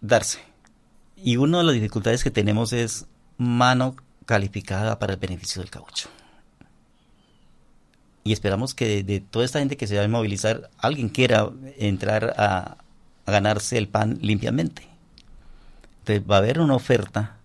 [0.00, 0.40] darse.
[1.16, 3.06] Y una de las dificultades que tenemos es
[3.36, 6.08] mano calificada para el beneficio del caucho.
[8.24, 12.34] Y esperamos que de, toda esta gente que se va a movilizar, alguien quiera entrar
[12.36, 12.78] a,
[13.24, 14.88] a ganarse el pan limpiamente.
[16.08, 17.36] Entonces va a haber una oferta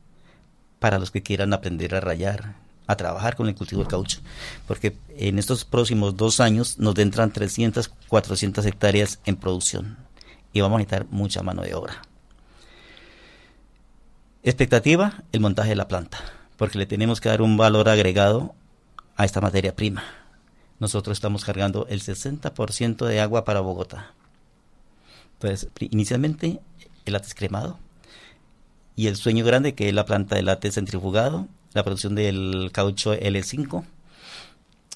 [0.80, 2.56] para los que quieran aprender a rayar,
[2.88, 4.22] a trabajar con el cultivo del caucho,
[4.66, 9.98] porque en estos próximos dos años nos entran 300, 400 hectáreas en producción
[10.54, 12.04] y vamos a necesitar mucha mano de obra.
[14.44, 16.20] Expectativa, el montaje de la planta,
[16.56, 18.56] porque le tenemos que dar un valor agregado
[19.18, 20.06] a esta materia prima.
[20.80, 24.14] Nosotros estamos cargando el 60% de agua para Bogotá.
[25.34, 26.62] Entonces, inicialmente
[27.04, 27.78] el látex cremado
[28.96, 33.14] y el sueño grande que es la planta de látex centrifugado, la producción del caucho
[33.14, 33.84] L5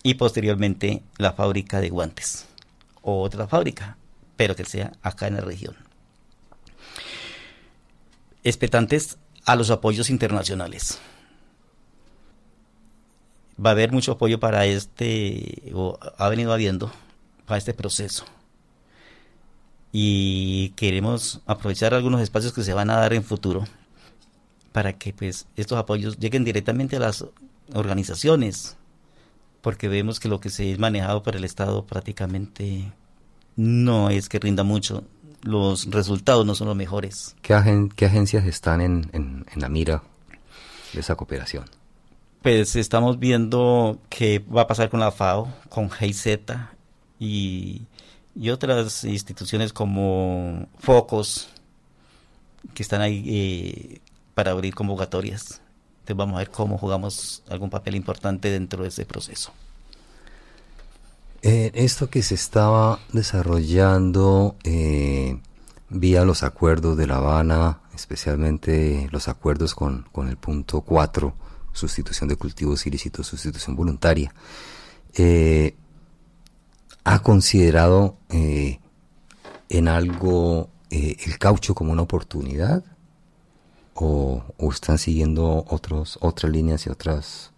[0.03, 2.45] y posteriormente la fábrica de guantes
[3.01, 3.97] o otra fábrica,
[4.35, 5.75] pero que sea acá en la región.
[8.43, 10.99] Expectantes a los apoyos internacionales.
[13.63, 16.91] Va a haber mucho apoyo para este, o ha venido habiendo,
[17.45, 18.25] para este proceso.
[19.91, 23.65] Y queremos aprovechar algunos espacios que se van a dar en futuro
[24.77, 27.25] para que pues estos apoyos lleguen directamente a las
[27.73, 28.77] organizaciones,
[29.61, 32.91] porque vemos que lo que se es manejado por el Estado prácticamente
[33.55, 35.03] no es que rinda mucho,
[35.41, 37.35] los resultados no son los mejores.
[37.41, 40.03] ¿Qué, agencias están en, la mira
[40.93, 41.65] de esa cooperación?
[42.43, 46.27] Pues estamos viendo qué va a pasar con la FAO, con GIZ
[47.19, 47.81] y,
[48.35, 51.49] y otras instituciones como Focos,
[52.75, 54.01] que están ahí eh,
[54.37, 55.61] para abrir convocatorias.
[56.01, 59.51] Entonces vamos a ver cómo jugamos algún papel importante dentro de ese proceso.
[61.41, 65.39] Eh, esto que se estaba desarrollando eh,
[65.89, 71.33] vía los acuerdos de La Habana, especialmente los acuerdos con, con el punto 4,
[71.73, 74.31] sustitución de cultivos ilícitos, sustitución voluntaria,
[75.15, 75.75] eh,
[77.03, 82.83] ha considerado en algo el caucho como una oportunidad
[84.01, 87.51] o, están siguiendo otros, otras líneas y otras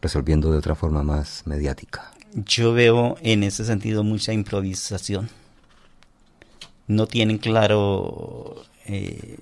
[0.00, 2.12] resolviendo de otra forma más mediática?
[2.34, 5.28] Yo veo en ese sentido mucha improvisación.
[6.86, 9.38] No tienen claro eh,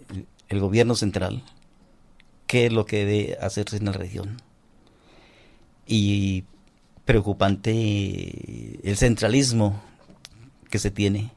[0.48, 1.42] el gobierno central
[2.46, 4.42] qué es lo que debe hacerse en la región.
[5.86, 6.44] Y
[7.04, 9.80] preocupante el centralismo
[10.68, 11.32] que se tiene.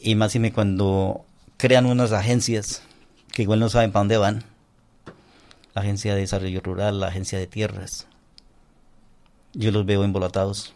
[0.00, 1.24] Y más y me cuando
[1.58, 2.82] crean unas agencias
[3.32, 4.44] que igual no saben para dónde van.
[5.74, 8.06] La Agencia de Desarrollo Rural, la Agencia de Tierras,
[9.52, 10.74] yo los veo embolatados.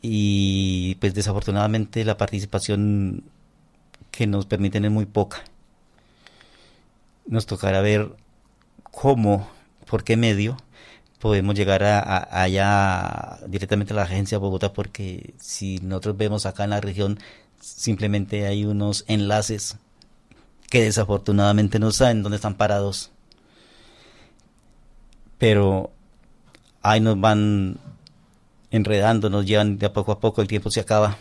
[0.00, 3.24] Y pues desafortunadamente la participación
[4.10, 5.42] que nos permiten es muy poca.
[7.26, 8.14] Nos tocará ver
[8.90, 9.48] cómo,
[9.86, 10.58] por qué medio
[11.18, 16.64] podemos llegar a, allá directamente a la agencia de Bogotá, porque si nosotros vemos acá
[16.64, 17.18] en la región,
[17.64, 19.76] simplemente hay unos enlaces
[20.70, 23.10] que desafortunadamente no saben dónde están parados
[25.38, 25.92] pero
[26.82, 27.78] ahí nos van
[28.70, 31.18] enredando, nos llevan de a poco a poco, el tiempo se acaba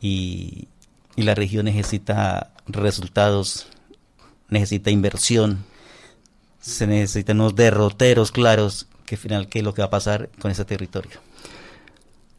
[0.00, 0.68] y,
[1.16, 3.68] la región necesita resultados,
[4.50, 5.64] necesita inversión,
[6.60, 10.50] se necesitan unos derroteros claros que final qué es lo que va a pasar con
[10.50, 11.25] ese territorio.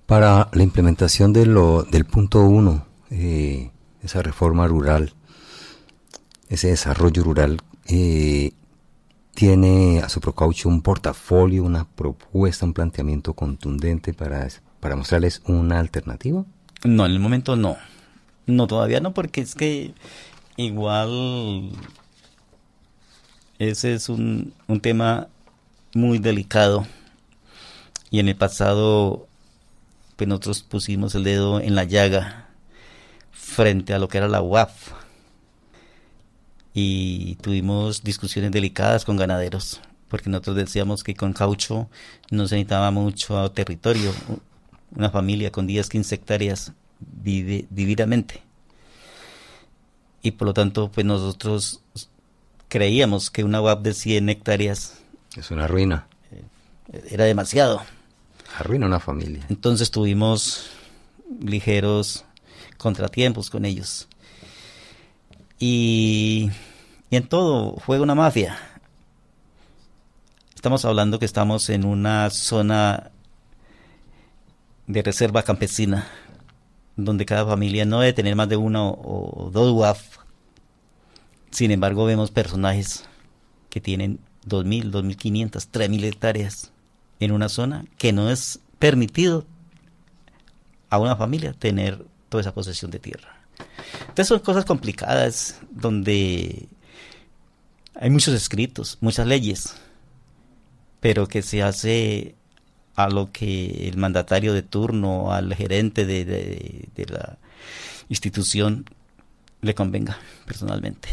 [0.07, 5.13] Para la implementación de lo, del punto uno, eh, esa reforma rural,
[6.49, 8.53] ese desarrollo rural, eh,
[9.33, 14.47] tiene a su procaucho un portafolio, una propuesta, un planteamiento contundente para,
[14.79, 16.45] para mostrarles una alternativa?
[16.85, 17.77] No, en el momento no.
[18.45, 19.93] No, todavía no, porque es que
[20.55, 21.71] igual
[23.59, 25.27] ese es un, un tema
[25.93, 26.87] muy delicado.
[28.09, 29.26] Y en el pasado,
[30.17, 32.49] pues nosotros pusimos el dedo en la llaga
[33.31, 34.91] frente a lo que era la UAF
[36.73, 41.89] y tuvimos discusiones delicadas con ganaderos, porque nosotros decíamos que con caucho
[42.29, 44.11] no se necesitaba mucho territorio,
[44.95, 48.41] una familia con 10, 15 hectáreas vive divinamente.
[50.21, 51.81] Y por lo tanto, pues nosotros
[52.67, 54.99] creíamos que una UAP de 100 hectáreas...
[55.35, 56.07] Es una ruina.
[56.31, 57.81] Eh, era demasiado.
[58.57, 59.45] Arruina una familia.
[59.49, 60.71] Entonces tuvimos
[61.39, 62.25] ligeros
[62.77, 64.07] contratiempos con ellos.
[65.59, 66.49] Y,
[67.11, 68.57] en todo juega una mafia.
[70.55, 73.11] Estamos hablando que estamos en una zona
[74.87, 76.07] de reserva campesina,
[76.95, 80.17] donde cada familia no debe tener más de uno o, dos WAF
[81.51, 83.05] Sin embargo, vemos personajes
[83.69, 86.71] que tienen 2.000, 2.500, 3.000 hectáreas
[87.19, 89.45] en una zona que no es permitido
[90.89, 93.37] a una familia tener toda esa posesión de tierra.
[94.01, 96.67] Entonces son cosas complicadas donde
[97.95, 99.75] hay muchos escritos, muchas leyes,
[100.99, 102.35] pero que se hace
[102.95, 107.37] a lo que el mandatario de turno, al gerente de, la
[108.09, 108.85] institución
[109.61, 111.09] le convenga personalmente.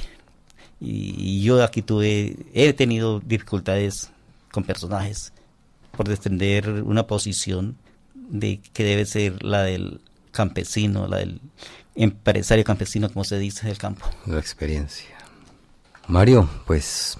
[0.81, 4.11] Y, yo aquí tuve, he tenido dificultades
[4.51, 5.34] con personajes
[5.95, 7.77] por defender una posición
[8.15, 10.01] de que debe ser la del
[10.33, 11.41] campesino, la del
[11.95, 14.07] empresario campesino, como se dice, del campo.
[14.27, 15.17] La experiencia.
[16.09, 17.17] Mario, pues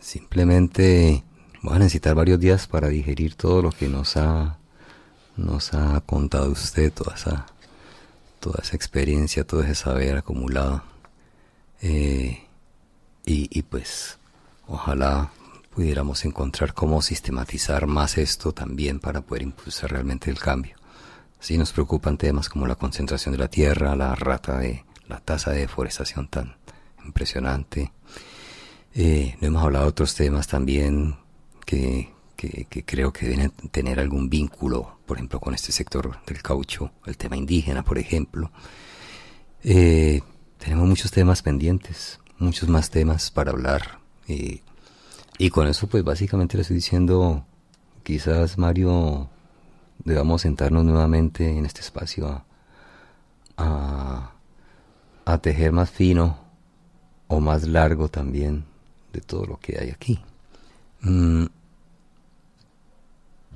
[0.00, 1.22] simplemente
[1.62, 4.58] voy a necesitar varios días para digerir todo lo que nos ha
[5.36, 7.46] nos ha contado usted, toda esa
[8.40, 10.82] toda esa experiencia, todo ese saber acumulado.
[11.80, 12.44] Eh,
[13.24, 14.18] y, pues
[14.66, 15.30] ojalá
[15.78, 20.74] pudiéramos encontrar cómo sistematizar más esto también para poder impulsar realmente el cambio.
[21.38, 25.52] Sí nos preocupan temas como la concentración de la tierra, la rata de la tasa
[25.52, 26.56] de deforestación tan
[27.04, 27.92] impresionante.
[28.92, 31.14] Eh, no hemos hablado de otros temas también
[31.64, 36.90] que, que, creo que deben tener algún vínculo, por ejemplo, con este sector del caucho,
[37.06, 38.50] el tema indígena, por ejemplo.
[39.62, 40.22] Eh,
[40.58, 44.00] tenemos muchos temas pendientes, muchos más temas para hablar.
[45.38, 47.44] Y con eso, pues básicamente le estoy diciendo,
[48.02, 49.28] quizás Mario,
[50.04, 52.44] debamos sentarnos nuevamente en este espacio
[53.56, 54.32] a,
[55.42, 56.38] tejer más fino
[57.28, 58.64] o más largo también
[59.12, 60.18] de todo lo que hay aquí.
[61.02, 61.44] Mm,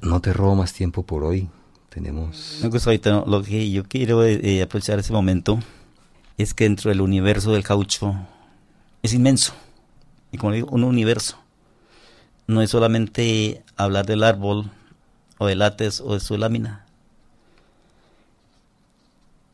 [0.03, 1.49] no te robo más tiempo por hoy.
[1.89, 2.61] Tenemos...
[3.26, 5.59] lo que yo quiero eh, aprovechar ese momento
[6.39, 8.14] es que dentro del universo del caucho
[9.03, 9.53] es inmenso.
[10.30, 11.41] Y como digo, un universo.
[12.47, 14.70] No es solamente hablar del árbol
[15.38, 16.86] o del látex o de su lámina.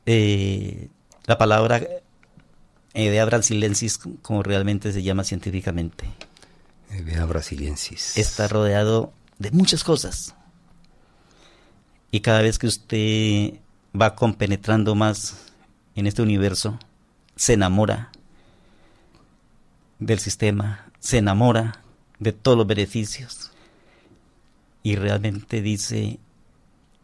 [0.06, 0.88] Eh,
[1.26, 1.82] la palabra
[2.94, 6.06] idea brasiliensis, como realmente se llama científicamente.
[6.90, 8.16] Idea brasiliensis.
[8.16, 10.34] Está rodeado de muchas cosas.
[12.10, 13.60] Y cada vez que usted
[13.98, 15.36] va compenetrando más
[15.94, 16.78] en este universo,
[17.36, 18.10] se enamora
[19.98, 21.82] del sistema, se enamora
[22.18, 23.50] de todos los beneficios
[24.82, 26.18] y realmente dice,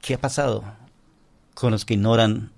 [0.00, 0.64] ¿qué ha pasado
[1.54, 2.50] con los que ignoran,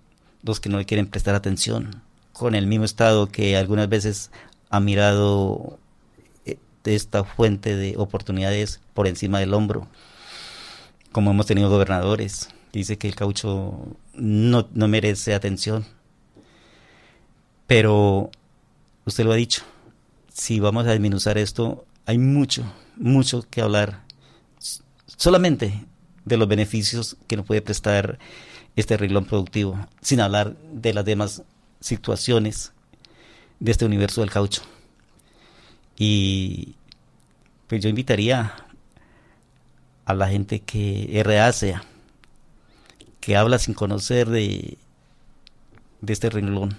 [0.42, 2.02] los que no le quieren prestar atención,
[2.32, 4.30] con el mismo Estado que algunas veces
[4.70, 5.78] ha mirado
[6.44, 9.88] eh, esta fuente de oportunidades por encima del hombro?
[11.16, 12.50] como hemos tenido gobernadores.
[12.74, 15.86] Dice que el caucho no, no merece atención.
[17.66, 18.30] Pero
[19.06, 19.62] usted lo ha dicho,
[20.30, 22.64] si vamos a disminuir esto, hay mucho,
[22.96, 24.04] mucho que hablar
[25.06, 25.84] solamente
[26.24, 28.18] de los beneficios que nos puede prestar
[28.76, 31.42] este renglón productivo, sin hablar de las demás
[31.80, 32.72] situaciones
[33.58, 34.62] de este universo del caucho.
[35.98, 36.76] Y
[37.66, 38.54] pues yo invitaría
[40.04, 41.82] a la gente que es reacia,
[43.20, 44.78] que habla sin conocer de,
[46.00, 46.78] de este renglón,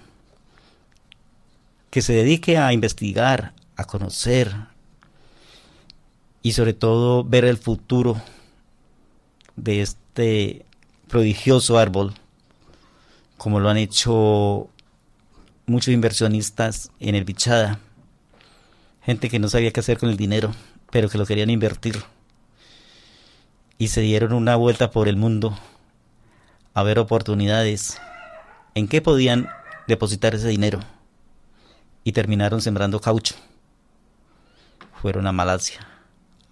[1.90, 4.54] que se dedique a investigar, a conocer
[6.48, 8.16] y sobre todo ver el futuro
[9.56, 10.64] de este
[11.06, 12.14] prodigioso árbol,
[13.36, 14.70] como lo han hecho
[15.66, 17.80] muchos inversionistas en el Bichada,
[19.02, 20.54] gente que no sabía qué hacer con el dinero,
[20.90, 22.02] pero que lo querían invertir
[23.76, 25.54] y se dieron una vuelta por el mundo
[26.72, 28.00] a ver oportunidades
[28.74, 29.50] en qué podían
[29.86, 30.80] depositar ese dinero
[32.04, 33.34] y terminaron sembrando caucho.
[35.02, 35.97] Fueron a Malasia,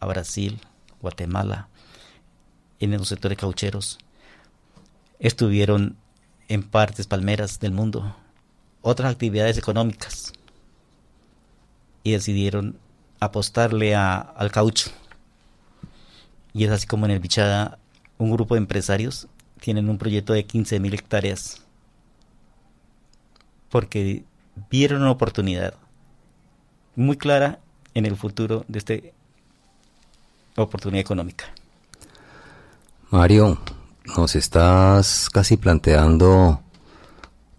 [0.01, 0.61] a Brasil,
[1.01, 1.68] Guatemala,
[2.80, 3.99] en los sectores caucheros.
[5.18, 5.97] Estuvieron
[6.49, 8.16] en partes palmeras del mundo,
[8.82, 10.32] otras actividades económicas.
[12.03, 12.78] Y decidieron
[13.18, 14.90] apostarle al caucho.
[16.53, 17.78] Y es así como en el Bichada
[18.18, 19.28] un grupo de empresarios
[19.61, 21.62] tienen un proyecto de 15.000 hectáreas.
[23.68, 24.24] Porque
[24.70, 25.74] vieron una oportunidad
[26.94, 27.59] muy clara
[27.94, 28.94] en el futuro de esta
[30.57, 31.46] oportunidad económica.
[33.11, 33.59] Mario,
[34.16, 36.61] nos estás casi planteando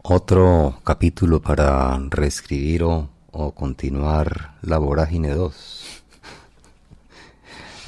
[0.01, 6.01] otro capítulo para reescribir o, o continuar la vorágine 2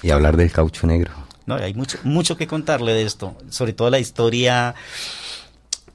[0.03, 1.11] y hablar del caucho negro.
[1.45, 4.75] No, hay mucho, mucho que contarle de esto, sobre todo la historia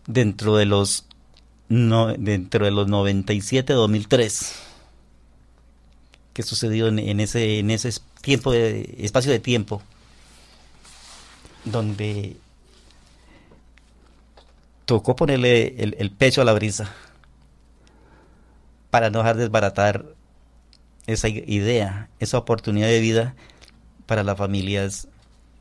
[0.07, 1.05] dentro de los
[1.69, 4.53] no, dentro de los 97-2003.
[6.35, 9.81] ¿Qué sucedió en, ese, en ese tiempo de, espacio de tiempo?
[11.65, 12.37] Donde
[14.85, 16.93] tocó ponerle el, pecho a la brisa
[18.91, 20.07] para no dejar desbaratar
[21.07, 23.37] esa idea, esa oportunidad de vida
[24.07, 25.07] para las familias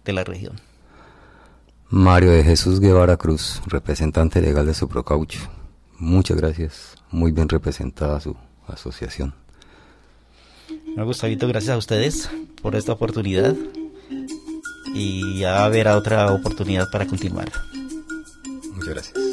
[0.05, 0.59] de la región.
[1.89, 5.39] Mario de Jesús Guevara Cruz, representante legal de Suprocaucho.
[5.99, 8.35] Muchas gracias, muy bien representada su
[8.67, 9.42] asociación.
[10.95, 12.29] Gustavito, gracias a ustedes
[12.61, 13.55] por esta oportunidad
[14.93, 17.51] y ya habrá otra oportunidad para continuar.
[18.73, 19.32] Muchas gracias.